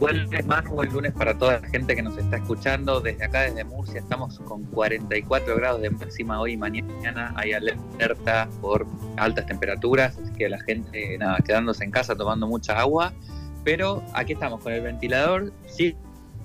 Lunes, 0.00 0.46
Manu, 0.46 0.70
buen 0.70 0.90
lunes 0.92 1.12
para 1.12 1.36
toda 1.36 1.60
la 1.60 1.68
gente 1.68 1.94
que 1.94 2.02
nos 2.02 2.16
está 2.16 2.38
escuchando. 2.38 3.00
Desde 3.00 3.22
acá, 3.22 3.42
desde 3.42 3.64
Murcia, 3.64 4.00
estamos 4.00 4.38
con 4.40 4.64
44 4.64 5.56
grados 5.56 5.82
de 5.82 5.90
máxima 5.90 6.40
hoy 6.40 6.52
y 6.52 6.56
mañana. 6.56 7.34
Hay 7.36 7.52
alerta 7.52 8.48
por 8.62 8.86
altas 9.18 9.44
temperaturas, 9.46 10.18
así 10.18 10.32
que 10.32 10.48
la 10.48 10.58
gente, 10.60 11.18
nada, 11.18 11.38
quedándose 11.44 11.84
en 11.84 11.90
casa 11.90 12.16
tomando 12.16 12.46
mucha 12.46 12.80
agua. 12.80 13.12
Pero 13.62 14.02
aquí 14.14 14.32
estamos 14.32 14.62
con 14.62 14.72
el 14.72 14.80
ventilador, 14.80 15.52
sí, 15.68 15.94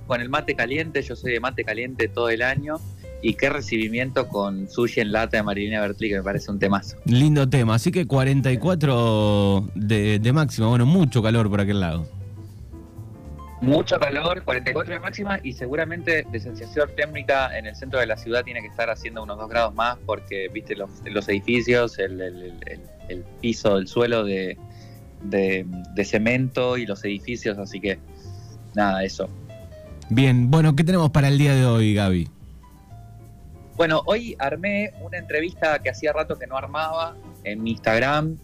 con 0.05 0.19
el 0.19 0.29
mate 0.29 0.53
caliente. 0.53 1.01
Yo 1.01 1.15
soy 1.15 1.31
de 1.31 1.39
mate 1.39 1.63
caliente 1.63 2.09
todo 2.09 2.29
el 2.29 2.41
año. 2.41 2.75
Y 3.21 3.35
qué 3.35 3.49
recibimiento 3.49 4.27
con 4.27 4.69
sushi 4.69 4.99
en 4.99 5.11
lata 5.13 5.37
de 5.37 5.43
Marilina 5.43 5.79
Bertli, 5.81 6.09
que 6.09 6.17
me 6.17 6.23
parece 6.23 6.51
un 6.51 6.59
temazo. 6.59 6.97
Lindo 7.05 7.49
tema, 7.49 7.75
así 7.75 7.91
que 7.91 8.05
44 8.05 9.69
de, 9.73 10.19
de 10.19 10.33
máxima, 10.33 10.67
bueno, 10.67 10.85
mucho 10.85 11.23
calor 11.23 11.49
por 11.49 11.61
aquel 11.61 11.79
lado. 11.79 12.07
Mucho 13.65 13.99
calor, 13.99 14.43
44 14.43 14.93
de 14.93 14.99
máxima 14.99 15.39
y 15.41 15.53
seguramente 15.53 16.25
de 16.29 16.39
sensación 16.39 16.89
térmica 16.95 17.57
en 17.57 17.65
el 17.65 17.75
centro 17.75 17.99
de 17.99 18.05
la 18.05 18.15
ciudad 18.15 18.43
tiene 18.43 18.61
que 18.61 18.67
estar 18.67 18.89
haciendo 18.89 19.23
unos 19.23 19.37
2 19.37 19.49
grados 19.49 19.73
más 19.73 19.97
porque, 20.05 20.49
viste, 20.49 20.75
los, 20.75 20.89
los 21.03 21.27
edificios, 21.29 21.97
el, 21.97 22.21
el, 22.21 22.43
el, 22.67 22.81
el, 23.09 23.23
piso, 23.41 23.77
el 23.77 23.87
suelo 23.87 24.23
de, 24.23 24.57
de, 25.23 25.65
de, 25.95 26.05
cemento 26.05 26.77
y 26.77 26.85
los 26.85 27.03
edificios, 27.03 27.57
así 27.57 27.81
que 27.81 27.97
nada, 28.75 29.03
eso. 29.03 29.29
Bien, 30.09 30.51
bueno, 30.51 30.75
¿qué 30.75 30.83
tenemos 30.83 31.09
para 31.09 31.27
el 31.29 31.37
día 31.39 31.55
de 31.55 31.65
hoy, 31.65 31.95
Gaby? 31.95 32.29
Bueno, 33.75 34.03
hoy 34.05 34.35
armé 34.37 34.93
una 35.01 35.17
entrevista 35.17 35.79
que 35.79 35.89
hacía 35.89 36.13
rato 36.13 36.37
que 36.37 36.45
no 36.45 36.55
armaba 36.55 37.15
en 37.43 37.63
mi 37.63 37.71
Instagram 37.71 38.37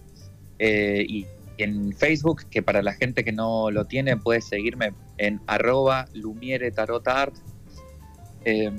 eh, 0.57 1.05
y 1.07 1.27
en 1.63 1.93
Facebook, 1.93 2.45
que 2.49 2.61
para 2.61 2.81
la 2.81 2.93
gente 2.93 3.23
que 3.23 3.31
no 3.31 3.71
lo 3.71 3.85
tiene 3.85 4.17
puede 4.17 4.41
seguirme 4.41 4.93
en 5.17 5.41
arroba 5.47 6.05
Lumiere 6.13 6.71
Tarot 6.71 7.07
Art. 7.07 7.35
Eh, 8.45 8.71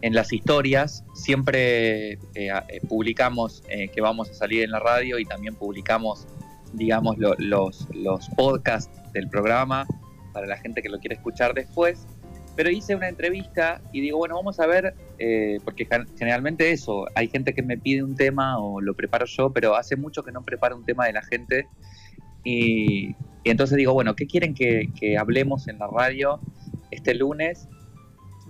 en 0.00 0.14
las 0.14 0.32
historias 0.32 1.04
siempre 1.14 2.12
eh, 2.12 2.18
eh, 2.34 2.80
publicamos 2.88 3.64
eh, 3.68 3.88
que 3.88 4.00
vamos 4.00 4.30
a 4.30 4.34
salir 4.34 4.62
en 4.62 4.70
la 4.70 4.78
radio 4.78 5.18
y 5.18 5.24
también 5.24 5.56
publicamos, 5.56 6.26
digamos, 6.72 7.18
lo, 7.18 7.34
los, 7.38 7.88
los 7.92 8.28
podcasts 8.30 8.90
del 9.12 9.28
programa 9.28 9.86
para 10.32 10.46
la 10.46 10.56
gente 10.58 10.82
que 10.82 10.88
lo 10.88 11.00
quiere 11.00 11.16
escuchar 11.16 11.52
después. 11.52 12.06
Pero 12.58 12.70
hice 12.70 12.96
una 12.96 13.08
entrevista 13.08 13.80
y 13.92 14.00
digo, 14.00 14.18
bueno, 14.18 14.34
vamos 14.34 14.58
a 14.58 14.66
ver, 14.66 14.92
eh, 15.20 15.58
porque 15.64 15.86
generalmente 16.18 16.72
eso, 16.72 17.06
hay 17.14 17.28
gente 17.28 17.54
que 17.54 17.62
me 17.62 17.78
pide 17.78 18.02
un 18.02 18.16
tema 18.16 18.58
o 18.58 18.80
lo 18.80 18.94
preparo 18.94 19.26
yo, 19.26 19.52
pero 19.52 19.76
hace 19.76 19.94
mucho 19.94 20.24
que 20.24 20.32
no 20.32 20.42
preparo 20.42 20.74
un 20.74 20.84
tema 20.84 21.06
de 21.06 21.12
la 21.12 21.22
gente. 21.22 21.68
Y, 22.42 23.14
entonces 23.44 23.76
digo, 23.76 23.94
bueno, 23.94 24.16
¿qué 24.16 24.26
quieren 24.26 24.54
que, 24.54 24.88
que, 24.98 25.16
hablemos 25.16 25.68
en 25.68 25.78
la 25.78 25.86
radio 25.86 26.40
este 26.90 27.14
lunes? 27.14 27.68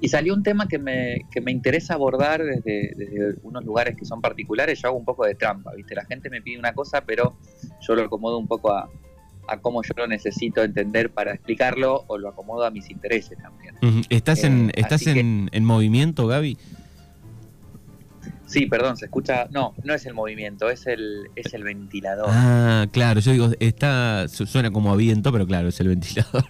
Y 0.01 0.09
salió 0.09 0.33
un 0.33 0.42
tema 0.42 0.69
que 0.69 0.79
me, 0.79 1.27
que 1.31 1.42
me 1.42 1.53
interesa 1.53 1.92
abordar 1.92 2.42
desde, 2.42 2.95
desde, 2.97 3.34
unos 3.42 3.62
lugares 3.62 3.95
que 3.95 4.06
son 4.06 4.23
particulares. 4.23 4.81
Yo 4.81 4.89
hago 4.89 4.97
un 4.97 5.05
poco 5.05 5.27
de 5.27 5.34
trampa, 5.34 5.75
¿viste? 5.75 5.95
La 5.95 6.06
gente 6.06 6.31
me 6.31 6.41
pide 6.41 6.59
una 6.59 6.73
cosa, 6.73 7.03
pero 7.03 7.36
yo 7.86 7.95
lo 7.95 8.05
acomodo 8.05 8.39
un 8.39 8.48
poco 8.48 8.73
a, 8.73 8.89
a 9.49 9.59
cómo 9.59 9.83
yo 9.83 9.95
lo 9.97 10.07
necesito 10.07 10.63
entender 10.63 11.11
para 11.11 11.33
explicarlo 11.33 12.05
o 12.07 12.19
lo 12.19 12.29
acomodo 12.29 12.65
a 12.65 12.71
mis 12.71 12.91
intereses 12.91 13.39
también. 13.39 13.75
¿Estás, 14.11 14.45
en, 14.45 14.69
eh, 14.71 14.73
¿estás 14.77 15.07
en, 15.07 15.49
que, 15.51 15.57
en, 15.57 15.65
movimiento, 15.65 16.27
Gaby? 16.27 16.59
Sí, 18.47 18.67
perdón, 18.67 18.97
se 18.97 19.07
escucha. 19.07 19.47
No, 19.51 19.75
no 19.85 19.95
es 19.95 20.07
el 20.07 20.15
movimiento, 20.15 20.71
es 20.71 20.87
el, 20.87 21.29
es 21.35 21.53
el 21.55 21.65
ventilador. 21.65 22.29
Ah, 22.31 22.87
claro, 22.93 23.21
yo 23.21 23.33
digo, 23.33 23.51
está, 23.59 24.29
suena 24.29 24.71
como 24.71 24.93
a 24.93 24.97
viento, 24.97 25.33
pero 25.33 25.47
claro, 25.47 25.69
es 25.69 25.81
el 25.81 25.89
ventilador. 25.89 26.45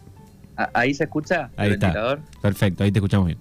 ¿Ahí 0.72 0.94
se 0.94 1.04
escucha 1.04 1.50
ahí 1.56 1.68
el 1.68 1.74
está. 1.74 1.88
ventilador? 1.88 2.20
Perfecto, 2.40 2.84
ahí 2.84 2.92
te 2.92 2.98
escuchamos 2.98 3.26
bien. 3.26 3.38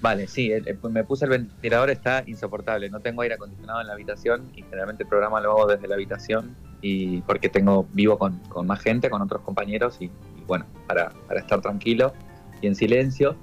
Vale, 0.00 0.26
sí, 0.26 0.50
me 0.90 1.04
puse 1.04 1.26
el 1.26 1.30
ventilador, 1.30 1.90
está 1.90 2.22
insoportable. 2.26 2.88
No 2.88 3.00
tengo 3.00 3.20
aire 3.20 3.34
acondicionado 3.34 3.82
en 3.82 3.86
la 3.86 3.92
habitación 3.92 4.50
y 4.54 4.62
generalmente 4.62 5.02
el 5.02 5.08
programa 5.08 5.40
lo 5.40 5.50
hago 5.50 5.66
desde 5.66 5.86
la 5.88 5.96
habitación 5.96 6.56
y 6.80 7.20
porque 7.22 7.50
tengo 7.50 7.86
vivo 7.92 8.18
con, 8.18 8.38
con 8.48 8.66
más 8.66 8.80
gente, 8.80 9.10
con 9.10 9.20
otros 9.20 9.42
compañeros 9.42 9.98
y, 10.00 10.06
y 10.06 10.44
bueno, 10.46 10.64
para, 10.86 11.10
para, 11.28 11.40
estar 11.40 11.60
tranquilo 11.60 12.14
y 12.62 12.68
en 12.68 12.74
silencio. 12.74 13.36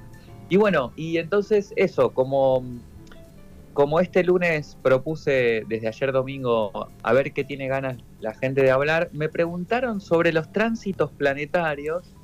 Y 0.50 0.58
bueno, 0.58 0.94
y 0.96 1.18
entonces 1.18 1.74
eso, 1.76 2.12
como, 2.12 2.64
como 3.74 4.00
este 4.00 4.24
lunes 4.24 4.80
propuse 4.82 5.64
desde 5.68 5.88
ayer 5.90 6.12
domingo 6.12 6.90
a 7.04 7.14
ver 7.14 7.34
qué 7.34 7.44
tiene 7.44 7.68
ganas 7.68 7.98
la 8.20 8.34
gente 8.34 8.64
de 8.64 8.72
hablar, 8.72 9.10
me 9.14 9.30
preguntaron 9.30 10.02
sobre 10.02 10.34
los 10.34 10.52
tránsitos 10.52 11.12
planetarios 11.12 12.16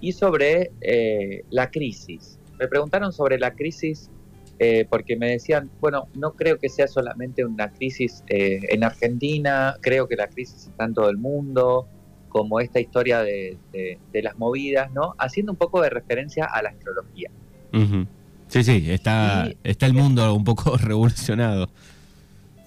y 0.00 0.12
sobre 0.12 0.72
eh, 0.80 1.44
la 1.50 1.70
crisis. 1.70 2.39
Me 2.60 2.68
preguntaron 2.68 3.12
sobre 3.12 3.38
la 3.38 3.54
crisis 3.54 4.10
eh, 4.58 4.86
porque 4.88 5.16
me 5.16 5.30
decían, 5.30 5.70
bueno, 5.80 6.08
no 6.14 6.34
creo 6.34 6.58
que 6.58 6.68
sea 6.68 6.86
solamente 6.86 7.44
una 7.44 7.70
crisis 7.72 8.22
eh, 8.28 8.60
en 8.68 8.84
Argentina, 8.84 9.76
creo 9.80 10.06
que 10.06 10.16
la 10.16 10.28
crisis 10.28 10.66
está 10.66 10.84
en 10.84 10.92
todo 10.92 11.08
el 11.08 11.16
mundo, 11.16 11.88
como 12.28 12.60
esta 12.60 12.78
historia 12.78 13.22
de, 13.22 13.56
de, 13.72 13.98
de, 14.12 14.22
las 14.22 14.38
movidas, 14.38 14.92
¿no? 14.92 15.14
Haciendo 15.18 15.52
un 15.52 15.58
poco 15.58 15.80
de 15.80 15.88
referencia 15.88 16.44
a 16.44 16.62
la 16.62 16.68
astrología. 16.68 17.30
Uh 17.72 17.78
-huh. 17.78 18.06
Sí, 18.48 18.62
sí, 18.62 18.90
está, 18.90 19.48
y, 19.48 19.56
está 19.64 19.86
el 19.86 19.94
mundo 19.94 20.34
un 20.34 20.44
poco 20.44 20.76
revolucionado. 20.76 21.70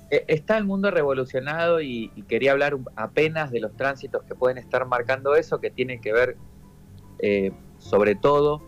Eh, 0.09 0.25
Está 0.27 0.57
el 0.57 0.63
mundo 0.65 0.89
revolucionado 0.89 1.81
y, 1.81 2.11
y, 2.15 2.23
quería 2.23 2.53
hablar 2.53 2.77
apenas 2.95 3.51
de 3.51 3.59
los 3.59 3.75
tránsitos 3.75 4.23
que 4.23 4.33
pueden 4.33 4.57
estar 4.57 4.85
marcando 4.87 5.35
eso, 5.35 5.59
que 5.59 5.69
tienen 5.69 6.01
que 6.01 6.13
ver 6.13 6.37
eh, 7.19 7.51
sobre 7.79 8.15
todo 8.15 8.61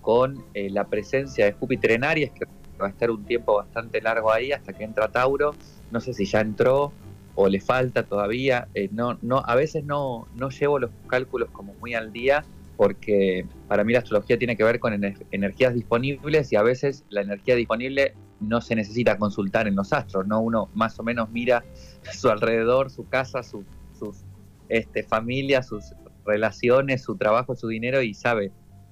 con 0.00 0.44
eh, 0.54 0.70
la 0.70 0.84
presencia 0.88 1.44
de 1.44 1.52
Júpiter 1.52 1.92
en 1.92 2.04
Aries, 2.04 2.30
que 2.30 2.46
va 2.80 2.86
a 2.86 2.90
estar 2.90 3.10
un 3.10 3.24
tiempo 3.24 3.56
bastante 3.56 4.00
largo 4.00 4.32
ahí 4.32 4.52
hasta 4.52 4.72
que 4.72 4.84
entra 4.84 5.08
Tauro. 5.08 5.54
No 5.90 6.00
sé 6.00 6.14
si 6.14 6.24
ya 6.24 6.40
entró 6.40 6.92
o 7.34 7.48
le 7.48 7.60
falta 7.60 8.02
todavía. 8.02 8.68
Eh, 8.74 8.88
no, 8.92 9.18
no, 9.22 9.42
a 9.46 9.54
veces 9.54 9.84
no, 9.84 10.26
no 10.36 10.50
llevo 10.50 10.78
los 10.78 10.90
cálculos 11.06 11.50
como 11.50 11.74
muy 11.74 11.94
al 11.94 12.12
día 12.12 12.44
porque 12.76 13.44
para 13.68 13.84
mí 13.84 13.92
la 13.92 13.98
astrología 13.98 14.38
tiene 14.38 14.56
que 14.56 14.64
ver 14.64 14.80
con 14.80 14.94
ener 14.94 15.14
energías 15.32 15.74
disponibles 15.74 16.50
y 16.50 16.56
a 16.56 16.62
veces 16.62 17.04
la 17.10 17.20
energía 17.20 17.54
disponible 17.54 18.14
no 18.40 18.62
se 18.62 18.74
necesita 18.74 19.18
consultar 19.18 19.68
en 19.68 19.76
los 19.76 19.92
astros, 19.92 20.26
¿no? 20.26 20.40
Uno 20.40 20.70
más 20.72 20.98
o 20.98 21.02
menos 21.02 21.28
mira 21.30 21.62
su 22.10 22.30
alrededor, 22.30 22.90
su 22.90 23.06
casa, 23.06 23.42
su, 23.42 23.64
sus 23.98 24.24
este, 24.70 25.02
familia, 25.02 25.62
sus 25.62 25.92
relaciones, 26.24 27.02
su 27.02 27.16
trabajo, 27.16 27.54
su 27.54 27.68
dinero 27.68 28.00
y 28.00 28.14
sabe 28.14 28.50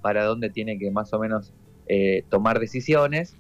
para 0.08 0.24
dónde 0.24 0.48
tiene 0.48 0.78
que 0.78 0.91
más 0.91 1.12
o 1.12 1.19
menos 1.19 1.52
eh, 1.86 2.24
tomar 2.30 2.58
decisiones 2.60 3.36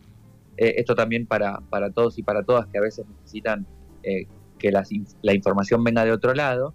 eh, 0.58 0.74
esto 0.76 0.94
también 0.94 1.26
para, 1.26 1.60
para, 1.70 1.90
todos 1.90 2.18
y 2.18 2.22
para 2.22 2.42
todas 2.42 2.66
que 2.66 2.76
a 2.76 2.82
veces 2.82 3.06
necesitan 3.08 3.66
eh, 4.02 4.26
que 4.58 4.70
la 4.70 5.34
información 5.34 5.82
venga 5.82 6.04
de 6.04 6.12
otro 6.12 6.34
lado. 6.34 6.74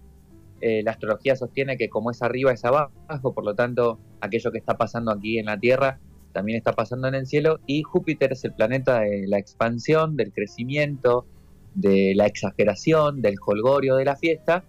La 0.60 0.90
astrología 0.92 1.36
sostiene 1.36 1.76
que 1.76 1.88
como 1.90 2.10
es 2.10 2.22
arriba 2.22 2.50
es 2.50 2.64
abajo, 2.64 3.34
por 3.34 3.44
lo 3.44 3.54
tanto 3.54 4.00
aquello 4.20 4.50
que 4.50 4.58
está 4.58 4.76
pasando 4.76 5.12
aquí 5.12 5.38
en 5.38 5.46
la 5.46 5.58
Tierra 5.58 6.00
también 6.32 6.56
está 6.56 6.72
pasando 6.72 7.06
en 7.06 7.14
el 7.14 7.26
cielo 7.26 7.60
y 7.66 7.82
Júpiter 7.82 8.32
es 8.32 8.44
el 8.44 8.54
planeta 8.54 9.00
de 9.00 9.28
la 9.28 9.38
expansión, 9.38 10.16
del 10.16 10.32
crecimiento, 10.32 11.26
de 11.74 12.14
la 12.16 12.26
exageración, 12.26 13.22
del 13.22 13.36
holgorio, 13.46 13.94
de 13.94 14.04
la 14.06 14.16
fiesta. 14.16 14.64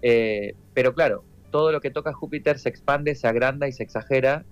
Pero 0.00 0.94
claro, 0.94 1.24
todo 1.50 1.70
lo 1.70 1.80
que 1.80 1.90
toca 1.90 2.12
Júpiter 2.12 2.58
se 2.58 2.68
expande, 2.68 3.14
se 3.14 3.26
agranda 3.26 3.68
y 3.68 3.72
se 3.72 3.82
exagera 3.82 4.44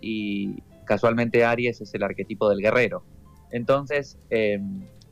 y 0.00 0.62
casualmente 0.84 1.44
Aries 1.44 1.80
es 1.80 1.94
el 1.94 2.02
arquetipo 2.02 2.48
del 2.48 2.60
guerrero. 2.60 3.04
Entonces, 3.50 4.18
eh, 4.30 4.60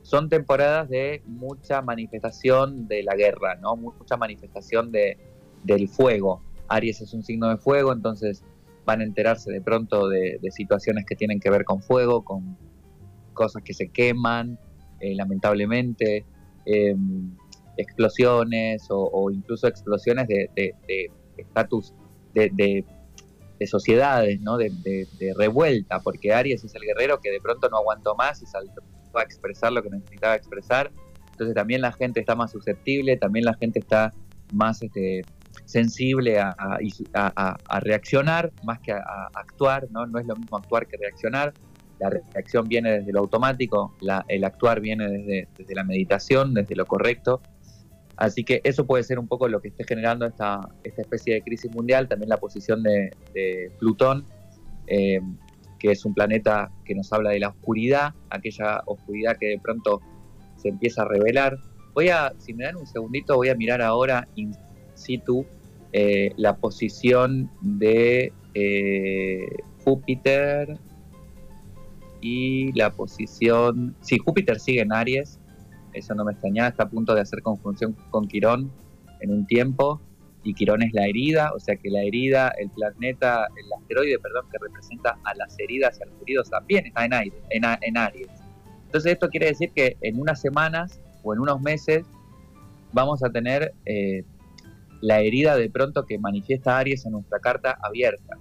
son 0.01 0.29
temporadas 0.29 0.89
de 0.89 1.21
mucha 1.25 1.81
manifestación 1.81 2.87
de 2.87 3.03
la 3.03 3.15
guerra, 3.15 3.55
¿no? 3.55 3.75
Mucha 3.75 4.17
manifestación 4.17 4.91
de, 4.91 5.17
del 5.63 5.87
fuego. 5.87 6.41
Aries 6.67 7.01
es 7.01 7.13
un 7.13 7.23
signo 7.23 7.49
de 7.49 7.57
fuego, 7.57 7.91
entonces 7.93 8.43
van 8.85 9.01
a 9.01 9.03
enterarse 9.03 9.51
de 9.51 9.61
pronto 9.61 10.07
de, 10.07 10.39
situaciones 10.51 11.05
que 11.05 11.15
tienen 11.15 11.39
que 11.39 11.49
ver 11.49 11.65
con 11.65 11.81
fuego, 11.81 12.23
con 12.23 12.57
cosas 13.33 13.61
que 13.63 13.73
se 13.73 13.89
queman, 13.89 14.57
eh, 14.99 15.13
lamentablemente, 15.13 16.25
eh, 16.65 16.95
explosiones 17.75 18.87
o, 18.89 19.29
incluso 19.29 19.67
explosiones 19.67 20.27
de 20.27 20.49
estatus 21.37 21.93
de, 22.33 22.85
de, 23.57 23.67
sociedades, 23.67 24.39
¿no? 24.41 24.57
De, 24.57 25.35
revuelta, 25.35 25.99
porque 25.99 26.33
Aries 26.33 26.63
es 26.63 26.75
el 26.75 26.81
guerrero 26.81 27.19
que 27.19 27.31
de 27.31 27.39
pronto 27.39 27.69
no 27.69 27.77
aguantó 27.77 28.15
más 28.15 28.41
y 28.41 28.45
saltó 28.45 28.81
a 29.13 29.23
expresar 29.23 29.71
lo 29.71 29.83
que 29.83 29.89
necesitaba 29.89 30.35
expresar. 30.35 30.91
Entonces 31.31 31.55
también 31.55 31.81
la 31.81 31.91
gente 31.91 32.19
está 32.19 32.35
más 32.35 32.51
susceptible, 32.51 33.17
también 33.17 33.45
la 33.45 33.53
gente 33.53 33.79
está 33.79 34.13
más 34.53 34.81
este, 34.81 35.23
sensible 35.65 36.39
a, 36.39 36.57
reaccionar 37.79 38.51
más 38.63 38.79
que 38.79 38.91
a, 38.91 39.29
actuar, 39.33 39.87
¿no? 39.91 40.05
No 40.05 40.19
es 40.19 40.25
lo 40.25 40.35
mismo 40.35 40.57
actuar 40.57 40.87
que 40.87 40.97
reaccionar. 40.97 41.53
La 41.99 42.09
reacción 42.09 42.67
viene 42.67 42.99
desde 42.99 43.11
lo 43.11 43.19
automático, 43.21 43.95
la, 44.01 44.23
el 44.27 44.43
actuar 44.43 44.81
viene 44.81 45.09
desde, 45.09 45.47
desde, 45.57 45.75
la 45.75 45.83
meditación, 45.83 46.53
desde 46.53 46.75
lo 46.75 46.85
correcto. 46.85 47.41
Así 48.17 48.43
que 48.43 48.61
eso 48.63 48.85
puede 48.85 49.03
ser 49.03 49.19
un 49.19 49.27
poco 49.27 49.47
lo 49.47 49.61
que 49.61 49.67
esté 49.69 49.83
generando 49.83 50.25
esta, 50.25 50.67
esta 50.83 51.01
especie 51.03 51.35
de 51.35 51.41
crisis 51.43 51.71
mundial, 51.71 52.07
también 52.07 52.29
la 52.29 52.37
posición 52.37 52.81
de, 52.81 53.11
Plutón, 53.79 54.25
eh, 54.87 55.21
que 55.77 55.91
es 55.91 56.03
un 56.03 56.15
planeta 56.15 56.71
que 56.83 56.95
nos 56.95 57.13
habla 57.13 57.29
de 57.29 57.39
la 57.39 57.49
oscuridad, 57.49 58.15
aquella 58.31 58.81
oscuridad 58.87 59.37
que 59.37 59.49
de 59.49 59.59
pronto 59.59 60.01
se 60.55 60.69
empieza 60.69 61.03
a 61.03 61.05
revelar. 61.05 61.57
Voy 61.93 62.09
a, 62.09 62.33
si 62.39 62.55
me 62.55 62.63
dan 62.63 62.77
un 62.77 62.87
segundito, 62.87 63.35
voy 63.35 63.49
a 63.49 63.55
mirar 63.55 63.83
ahora 63.83 64.27
in 64.35 64.55
situ 64.95 65.45
eh, 65.93 66.31
la 66.37 66.57
posición 66.57 67.51
de 67.61 68.33
eh, 68.55 69.47
Júpiter 69.83 70.77
y 72.19 72.73
la 72.73 72.91
posición... 72.91 73.95
Sí, 74.01 74.17
Júpiter 74.17 74.59
sigue 74.59 74.81
en 74.81 74.91
Aries, 74.91 75.39
eso 75.93 76.15
no 76.15 76.25
me 76.25 76.33
extrañaba, 76.33 76.69
está 76.69 76.83
a 76.83 76.89
punto 76.89 77.15
de 77.15 77.21
hacer 77.21 77.41
conjunción 77.41 77.95
con 78.09 78.27
Quirón 78.27 78.71
en 79.19 79.31
un 79.31 79.47
tiempo, 79.47 80.01
y 80.47 80.53
Quirón 80.53 80.81
es 80.81 80.93
la 80.93 81.05
herida, 81.07 81.51
o 81.53 81.59
sea 81.59 81.75
que 81.75 81.89
la 81.89 82.03
herida, 82.03 82.53
el 82.57 82.69
planeta, 82.69 83.47
el 83.57 83.73
asteroide, 83.73 84.17
perdón, 84.19 84.45
que 84.49 84.57
representa 84.59 85.17
a 85.25 85.35
las 85.35 85.59
heridas 85.59 85.99
y 85.99 86.03
a 86.03 86.05
los 86.05 86.21
heridos 86.21 86.49
también 86.49 86.85
está 86.85 87.05
en, 87.05 87.97
Aries. 87.97 88.29
Entonces 88.85 89.11
esto 89.11 89.27
quiere 89.29 89.47
decir 89.47 89.71
que 89.75 89.97
en 90.01 90.19
unas 90.19 90.39
semanas 90.39 91.01
o 91.23 91.33
en 91.33 91.41
unos 91.41 91.59
meses 91.61 92.05
vamos 92.93 93.23
a 93.23 93.29
tener 93.29 93.73
eh, 93.85 94.23
la 95.01 95.19
herida 95.19 95.57
de 95.57 95.69
pronto 95.69 96.05
que 96.05 96.17
manifiesta 96.17 96.77
Aries 96.77 97.05
en 97.05 97.11
nuestra 97.11 97.39
carta 97.39 97.77
abierta, 97.83 98.37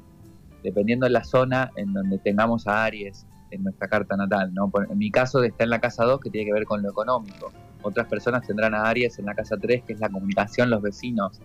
dependiendo 0.62 1.06
de 1.06 1.10
la 1.10 1.24
zona 1.24 1.72
en 1.74 1.92
donde 1.92 2.18
tengamos 2.18 2.68
a 2.68 2.84
Aries 2.84 3.26
en 3.50 3.62
nuestra 3.62 3.88
carta 3.88 4.16
natal. 4.16 4.52
¿no? 4.54 4.70
En 4.90 4.98
mi 4.98 5.10
caso 5.10 5.42
está 5.42 5.64
en 5.64 5.70
la 5.70 5.80
casa 5.80 6.04
2, 6.04 6.20
que 6.20 6.30
tiene 6.30 6.46
que 6.46 6.52
ver 6.52 6.64
con 6.64 6.82
lo 6.82 6.90
económico. 6.90 7.52
Otras 7.82 8.06
personas 8.08 8.46
tendrán 8.46 8.74
a 8.74 8.82
Aries 8.82 9.18
en 9.18 9.26
la 9.26 9.34
casa 9.34 9.56
3, 9.56 9.84
que 9.84 9.92
es 9.92 10.00
la 10.00 10.08
comunicación, 10.08 10.70
los 10.70 10.82
vecinos, 10.82 11.40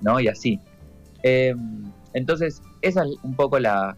¿no? 0.00 0.20
Y 0.20 0.28
así. 0.28 0.60
Em, 1.22 1.90
entonces, 2.12 2.62
esa 2.82 3.04
es 3.04 3.16
un 3.22 3.34
poco 3.34 3.58
la, 3.58 3.96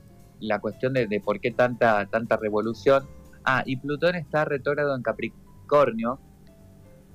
cuestión 0.60 0.92
de, 0.92 1.06
de, 1.06 1.20
por 1.20 1.40
qué 1.40 1.50
tanta, 1.50 2.06
tanta 2.06 2.36
revolución. 2.36 3.04
Ah, 3.44 3.62
y 3.66 3.76
Plutón 3.76 4.14
está 4.14 4.44
retrógrado 4.44 4.94
en 4.96 5.02
Capricornio, 5.02 6.18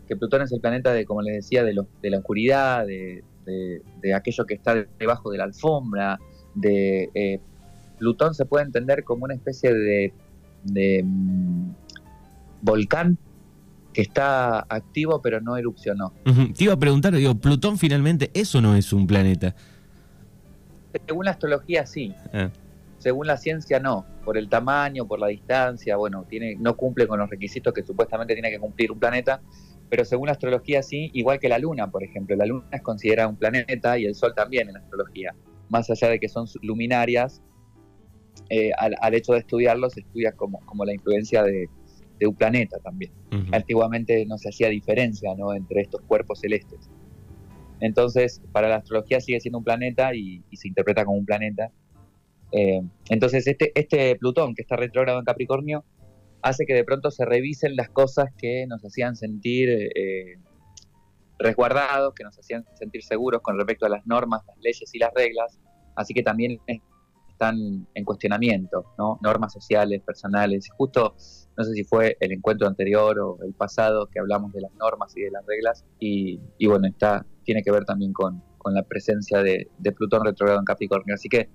que 0.08 0.16
Plutón 0.16 0.42
es 0.42 0.52
el 0.52 0.60
planeta 0.60 0.92
de, 0.92 1.06
como 1.06 1.22
les 1.22 1.36
decía, 1.36 1.64
de, 1.64 1.76
de 2.02 2.10
la 2.10 2.18
oscuridad, 2.18 2.86
de, 2.86 3.24
aquello 4.16 4.46
que 4.46 4.56
está 4.56 4.76
debajo 5.00 5.32
de 5.32 5.38
la 5.38 5.46
alfombra, 5.46 6.20
de 6.56 7.10
eh, 7.14 7.40
Plutón 8.00 8.34
se 8.34 8.46
puede 8.46 8.66
entender 8.66 9.04
como 9.04 9.26
una 9.26 9.36
especie 9.36 9.74
de, 9.74 10.14
mm, 11.04 11.70
volcán 12.62 13.18
que 13.94 14.02
está 14.02 14.60
activo 14.70 15.22
pero 15.22 15.42
no 15.42 15.58
erupcionó. 15.58 16.14
Te 16.56 16.64
iba 16.64 16.74
a 16.74 16.80
preguntar, 16.80 17.14
digo, 17.14 17.36
¿Plutón 17.36 17.78
finalmente 17.78 18.32
eso 18.34 18.62
no 18.62 18.76
es 18.76 18.94
un 18.94 19.06
planeta? 19.06 19.56
Según 21.06 21.26
la 21.26 21.32
astrología 21.32 21.86
sí. 21.86 22.14
Ah. 22.34 22.50
Según 22.98 23.28
la 23.28 23.38
ciencia 23.38 23.80
no, 23.80 24.06
por 24.26 24.38
el 24.38 24.50
tamaño, 24.50 25.08
por 25.08 25.20
la 25.20 25.28
distancia, 25.28 25.96
bueno, 25.96 26.26
tiene, 26.30 26.56
no 26.60 26.76
cumple 26.76 27.08
con 27.08 27.20
los 27.20 27.30
requisitos 27.30 27.74
que 27.74 27.84
supuestamente 27.84 28.34
tiene 28.34 28.52
que 28.52 28.60
cumplir 28.60 28.92
un 28.92 29.00
planeta, 29.00 29.42
pero 29.90 30.04
según 30.04 30.28
la 30.28 30.34
astrología 30.34 30.84
sí, 30.84 31.10
igual 31.14 31.40
que 31.40 31.48
la 31.48 31.60
Luna, 31.60 31.90
por 31.90 32.04
ejemplo. 32.04 32.36
La 32.36 32.46
Luna 32.46 32.66
es 32.72 32.82
considerada 32.82 33.30
un 33.30 33.38
planeta 33.38 33.98
y 33.98 34.06
el 34.06 34.16
Sol 34.16 34.34
también 34.36 34.68
en 34.68 34.74
la 34.74 34.80
astrología. 34.80 35.34
Más 35.70 35.90
allá 35.90 36.10
de 36.10 36.20
que 36.20 36.28
son 36.28 36.46
luminarias, 36.62 37.42
eh, 38.50 38.72
al, 38.78 39.14
hecho 39.14 39.34
de 39.34 39.40
estudiarlos 39.40 39.94
se 39.94 40.02
estudia 40.02 40.32
como, 40.32 40.60
como 40.66 40.86
la 40.86 40.94
influencia 40.94 41.44
de, 41.44 41.70
un 42.26 42.36
planeta 42.36 42.78
también. 42.80 43.14
Antiguamente 43.54 44.26
no 44.26 44.38
se 44.38 44.50
hacía 44.50 44.68
diferencia 44.68 45.34
¿no? 45.36 45.54
entre 45.54 45.82
estos 45.82 46.02
cuerpos 46.02 46.42
celestes. 46.42 46.90
Entonces, 47.80 48.42
para 48.52 48.68
la 48.68 48.76
astrología 48.78 49.22
sigue 49.22 49.40
siendo 49.40 49.60
un 49.60 49.64
planeta 49.64 50.14
y, 50.14 50.44
se 50.52 50.68
interpreta 50.68 51.06
como 51.06 51.18
un 51.18 51.26
planeta. 51.26 51.72
Eh, 52.52 52.82
entonces, 53.10 53.48
este, 53.48 53.72
este 53.74 54.18
Plutón 54.18 54.54
que 54.54 54.64
está 54.64 54.76
retrógrado 54.76 55.20
en 55.20 55.24
Capricornio 55.24 55.86
hace 56.42 56.66
que 56.66 56.74
de 56.74 56.84
pronto 56.84 57.10
se 57.12 57.26
revisen 57.26 57.76
las 57.76 57.90
cosas 57.90 58.28
que 58.38 58.66
nos 58.68 58.84
hacían 58.84 59.16
sentir 59.16 59.70
eh, 59.70 60.38
resguardados, 61.38 62.14
que 62.14 62.24
nos 62.24 62.38
hacían 62.38 62.66
sentir 62.76 63.04
seguros 63.04 63.42
con 63.42 63.58
respecto 63.58 63.86
a 63.86 63.90
las 63.90 64.06
normas, 64.06 64.42
las 64.46 64.58
leyes 64.58 64.90
y 64.94 65.00
las 65.00 65.14
reglas. 65.14 65.58
Así 65.96 66.14
que 66.14 66.24
también 66.24 66.60
están 67.40 67.88
en 67.94 68.04
cuestionamiento, 68.04 68.86
¿no? 68.98 69.18
Normas 69.22 69.54
sociales, 69.54 70.02
personales. 70.02 70.68
Justo, 70.76 71.16
no 71.58 71.64
sé 71.64 71.72
si 71.72 71.86
fue 71.86 72.18
el 72.20 72.34
encuentro 72.34 72.68
anterior 72.68 73.18
o 73.18 73.38
el 73.44 73.54
pasado 73.54 74.08
que 74.08 74.20
hablamos 74.20 74.52
de 74.52 74.60
las 74.60 74.74
normas 74.74 75.16
y 75.16 75.22
de 75.22 75.32
las 75.32 75.46
reglas. 75.46 75.86
Y, 76.00 76.40
bueno, 76.68 76.88
está, 76.88 77.26
tiene 77.46 77.64
que 77.64 77.72
ver 77.72 77.86
también 77.86 78.12
con, 78.12 78.44
la 78.66 78.84
presencia 78.84 79.42
de, 79.42 79.68
Plutón 79.96 80.26
retrogrado 80.26 80.60
en 80.60 80.66
Capricornio. 80.66 81.16
Así 81.16 81.30
que 81.30 81.50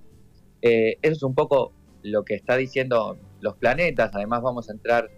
eh, 0.62 0.96
eso 1.02 1.12
es 1.12 1.22
un 1.22 1.34
poco 1.34 1.72
lo 2.02 2.25
que 2.25 2.34
está 2.34 2.56
diciendo 2.56 3.19
los 3.40 3.54
planetas, 3.56 4.10
además 4.14 4.42
vamos 4.42 4.69
a 4.70 4.72
entrar 4.72 5.10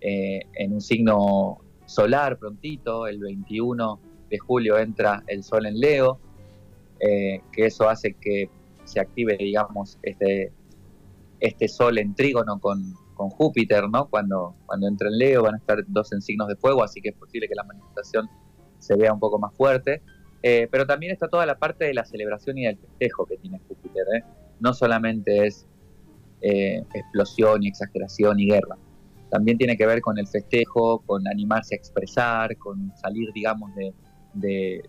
eh, 0.00 0.40
en 0.54 0.72
un 0.72 0.80
signo 0.80 1.58
solar 1.86 2.36
prontito, 2.38 3.06
el 3.06 3.20
21 3.20 4.00
de 4.28 4.38
julio 4.38 4.76
entra 4.78 5.22
el 5.28 5.42
Sol 5.42 5.66
en 5.66 5.78
Leo, 5.78 6.18
eh, 7.00 7.40
que 7.52 7.66
eso 7.66 7.88
hace 7.88 8.14
que 8.14 8.50
se 8.90 9.00
active, 9.00 9.36
digamos, 9.36 9.98
este, 10.02 10.52
este 11.40 11.68
Sol 11.68 11.98
en 11.98 12.14
trígono 12.14 12.58
con, 12.60 12.94
Júpiter, 13.20 13.86
¿no? 13.86 14.08
Cuando, 14.08 14.54
cuando 14.64 14.88
entra 14.88 15.08
en 15.08 15.18
Leo 15.18 15.42
van 15.42 15.56
a 15.56 15.58
estar 15.58 15.84
dos 15.88 16.10
en 16.14 16.22
signos 16.22 16.48
de 16.48 16.56
fuego, 16.56 16.82
así 16.82 17.02
que 17.02 17.10
es 17.10 17.14
posible 17.14 17.48
que 17.48 17.54
la 17.54 17.64
manifestación 17.64 18.26
se 18.78 18.96
vea 18.96 19.12
un 19.12 19.20
poco 19.20 19.38
más 19.38 19.54
fuerte. 19.54 20.00
Eh, 20.42 20.68
pero 20.70 20.86
también 20.86 21.12
está 21.12 21.28
toda 21.28 21.44
la 21.44 21.58
parte 21.58 21.84
de 21.84 21.92
la 21.92 22.06
celebración 22.06 22.56
y 22.56 22.64
del 22.64 22.78
festejo 22.78 23.26
que 23.26 23.36
tiene 23.36 23.60
Júpiter. 23.68 24.06
No 24.58 24.72
solamente 24.72 25.46
es 25.46 25.66
eh, 26.40 26.82
explosión 26.94 27.62
y 27.62 27.68
exageración 27.68 28.40
y 28.40 28.46
guerra. 28.46 28.78
También 29.30 29.58
tiene 29.58 29.76
que 29.76 29.86
ver 29.86 30.00
con 30.00 30.18
el 30.18 30.26
festejo, 30.26 31.00
con 31.06 31.28
animarse 31.28 31.74
a 31.74 31.78
expresar, 31.78 32.56
con 32.56 32.92
salir, 32.96 33.30
digamos, 33.34 33.70
de, 33.74 34.82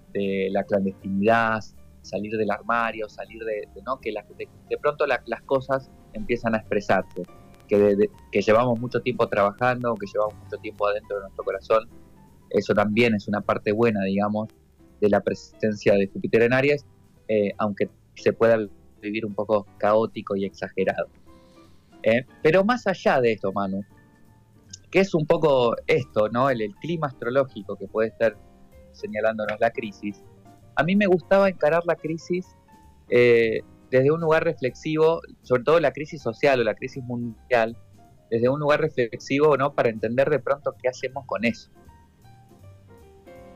la 0.52 0.64
clandestinidad, 0.64 1.62
salir 2.02 2.36
del 2.38 2.52
armario, 2.52 3.08
salir 3.10 3.44
de, 3.44 3.68
¿no? 3.86 4.00
que 4.00 4.12
de, 4.12 4.78
pronto 4.78 5.06
las 5.08 5.42
cosas 5.44 5.90
empiezan 6.14 6.56
a 6.56 6.60
expresarse, 6.60 7.24
que, 7.68 8.10
que 8.32 8.42
llevamos 8.42 8.80
mucho 8.80 9.02
tiempo 9.02 9.28
trabajando, 9.28 9.96
que 9.96 10.08
llevamos 10.08 10.36
mucho 10.44 10.58
tiempo 10.58 10.88
adentro 10.88 11.18
de 11.18 11.22
nuestro 11.24 11.44
corazón. 11.44 11.90
Eso 12.50 12.74
también 12.74 13.16
es 13.16 13.28
una 13.28 13.42
parte 13.42 13.72
buena, 13.72 14.04
digamos, 14.04 14.50
de 15.00 15.10
la 15.10 15.22
presencia 15.22 15.94
de 15.94 16.08
Júpiter 16.08 16.44
en 16.44 16.54
Aries, 16.54 16.86
eh, 17.28 17.52
aunque 17.58 17.90
se 18.16 18.34
pueda 18.34 18.58
vivir 19.02 19.26
un 19.26 19.34
poco 19.34 19.66
caótico 19.78 20.36
y 20.36 20.46
exagerado. 20.46 21.08
¿eh? 22.04 22.26
pero 22.42 22.64
más 22.64 22.88
allá 22.88 23.22
de 23.22 23.34
esto, 23.34 23.52
Manu, 23.52 23.84
que 24.90 25.00
es 25.00 25.14
un 25.14 25.26
poco 25.26 25.76
esto, 25.88 26.30
¿no? 26.30 26.50
El, 26.50 26.74
clima 26.82 27.08
astrológico 27.08 27.76
que 27.76 27.88
puede 27.88 28.10
estar 28.10 28.36
señalándonos 28.92 29.60
la 29.60 29.72
crisis, 29.72 30.22
a 30.76 30.84
mí 30.84 30.96
me 30.96 31.06
gustaba 31.06 31.50
encarar 31.50 31.84
la 31.86 31.96
crisis 31.96 32.46
eh, 33.10 33.62
desde 33.90 34.12
un 34.12 34.22
lugar 34.22 34.44
reflexivo, 34.44 35.22
sobre 35.42 35.64
todo 35.64 35.80
la 35.80 35.92
crisis 35.92 36.22
social 36.22 36.60
o 36.60 36.64
la 36.64 36.76
crisis 36.76 37.04
mundial, 37.04 37.78
desde 38.30 38.48
un 38.48 38.60
lugar 38.60 38.80
reflexivo, 38.80 39.58
¿no? 39.58 39.74
Para 39.74 39.90
entender 39.90 40.30
de 40.30 40.40
pronto 40.40 40.74
qué 40.82 40.88
hacemos 40.88 41.26
con 41.26 41.44
eso. 41.44 41.70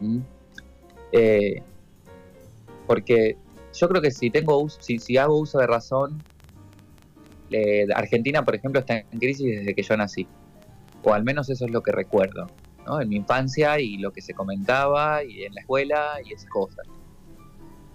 ¿Mm? 0.01 0.19
Eh, 1.13 1.63
porque 2.85 3.37
yo 3.73 3.87
creo 3.87 4.01
que 4.01 4.11
si 4.11 4.29
tengo 4.29 4.67
si, 4.69 4.99
si 4.99 5.17
hago 5.17 5.39
uso 5.39 5.59
de 5.59 5.67
razón, 5.67 6.21
eh, 7.51 7.85
Argentina, 7.95 8.43
por 8.43 8.55
ejemplo, 8.55 8.81
está 8.81 8.97
en 8.97 9.19
crisis 9.19 9.59
desde 9.59 9.73
que 9.73 9.83
yo 9.83 9.95
nací, 9.95 10.27
o 11.03 11.13
al 11.13 11.23
menos 11.23 11.49
eso 11.49 11.65
es 11.65 11.71
lo 11.71 11.81
que 11.81 11.93
recuerdo, 11.93 12.47
¿no? 12.85 12.99
en 12.99 13.07
mi 13.07 13.15
infancia 13.15 13.79
y 13.79 13.97
lo 13.97 14.11
que 14.11 14.21
se 14.21 14.33
comentaba 14.33 15.23
y 15.23 15.43
en 15.43 15.53
la 15.53 15.61
escuela 15.61 16.17
y 16.25 16.33
esas 16.33 16.49
cosas. 16.49 16.85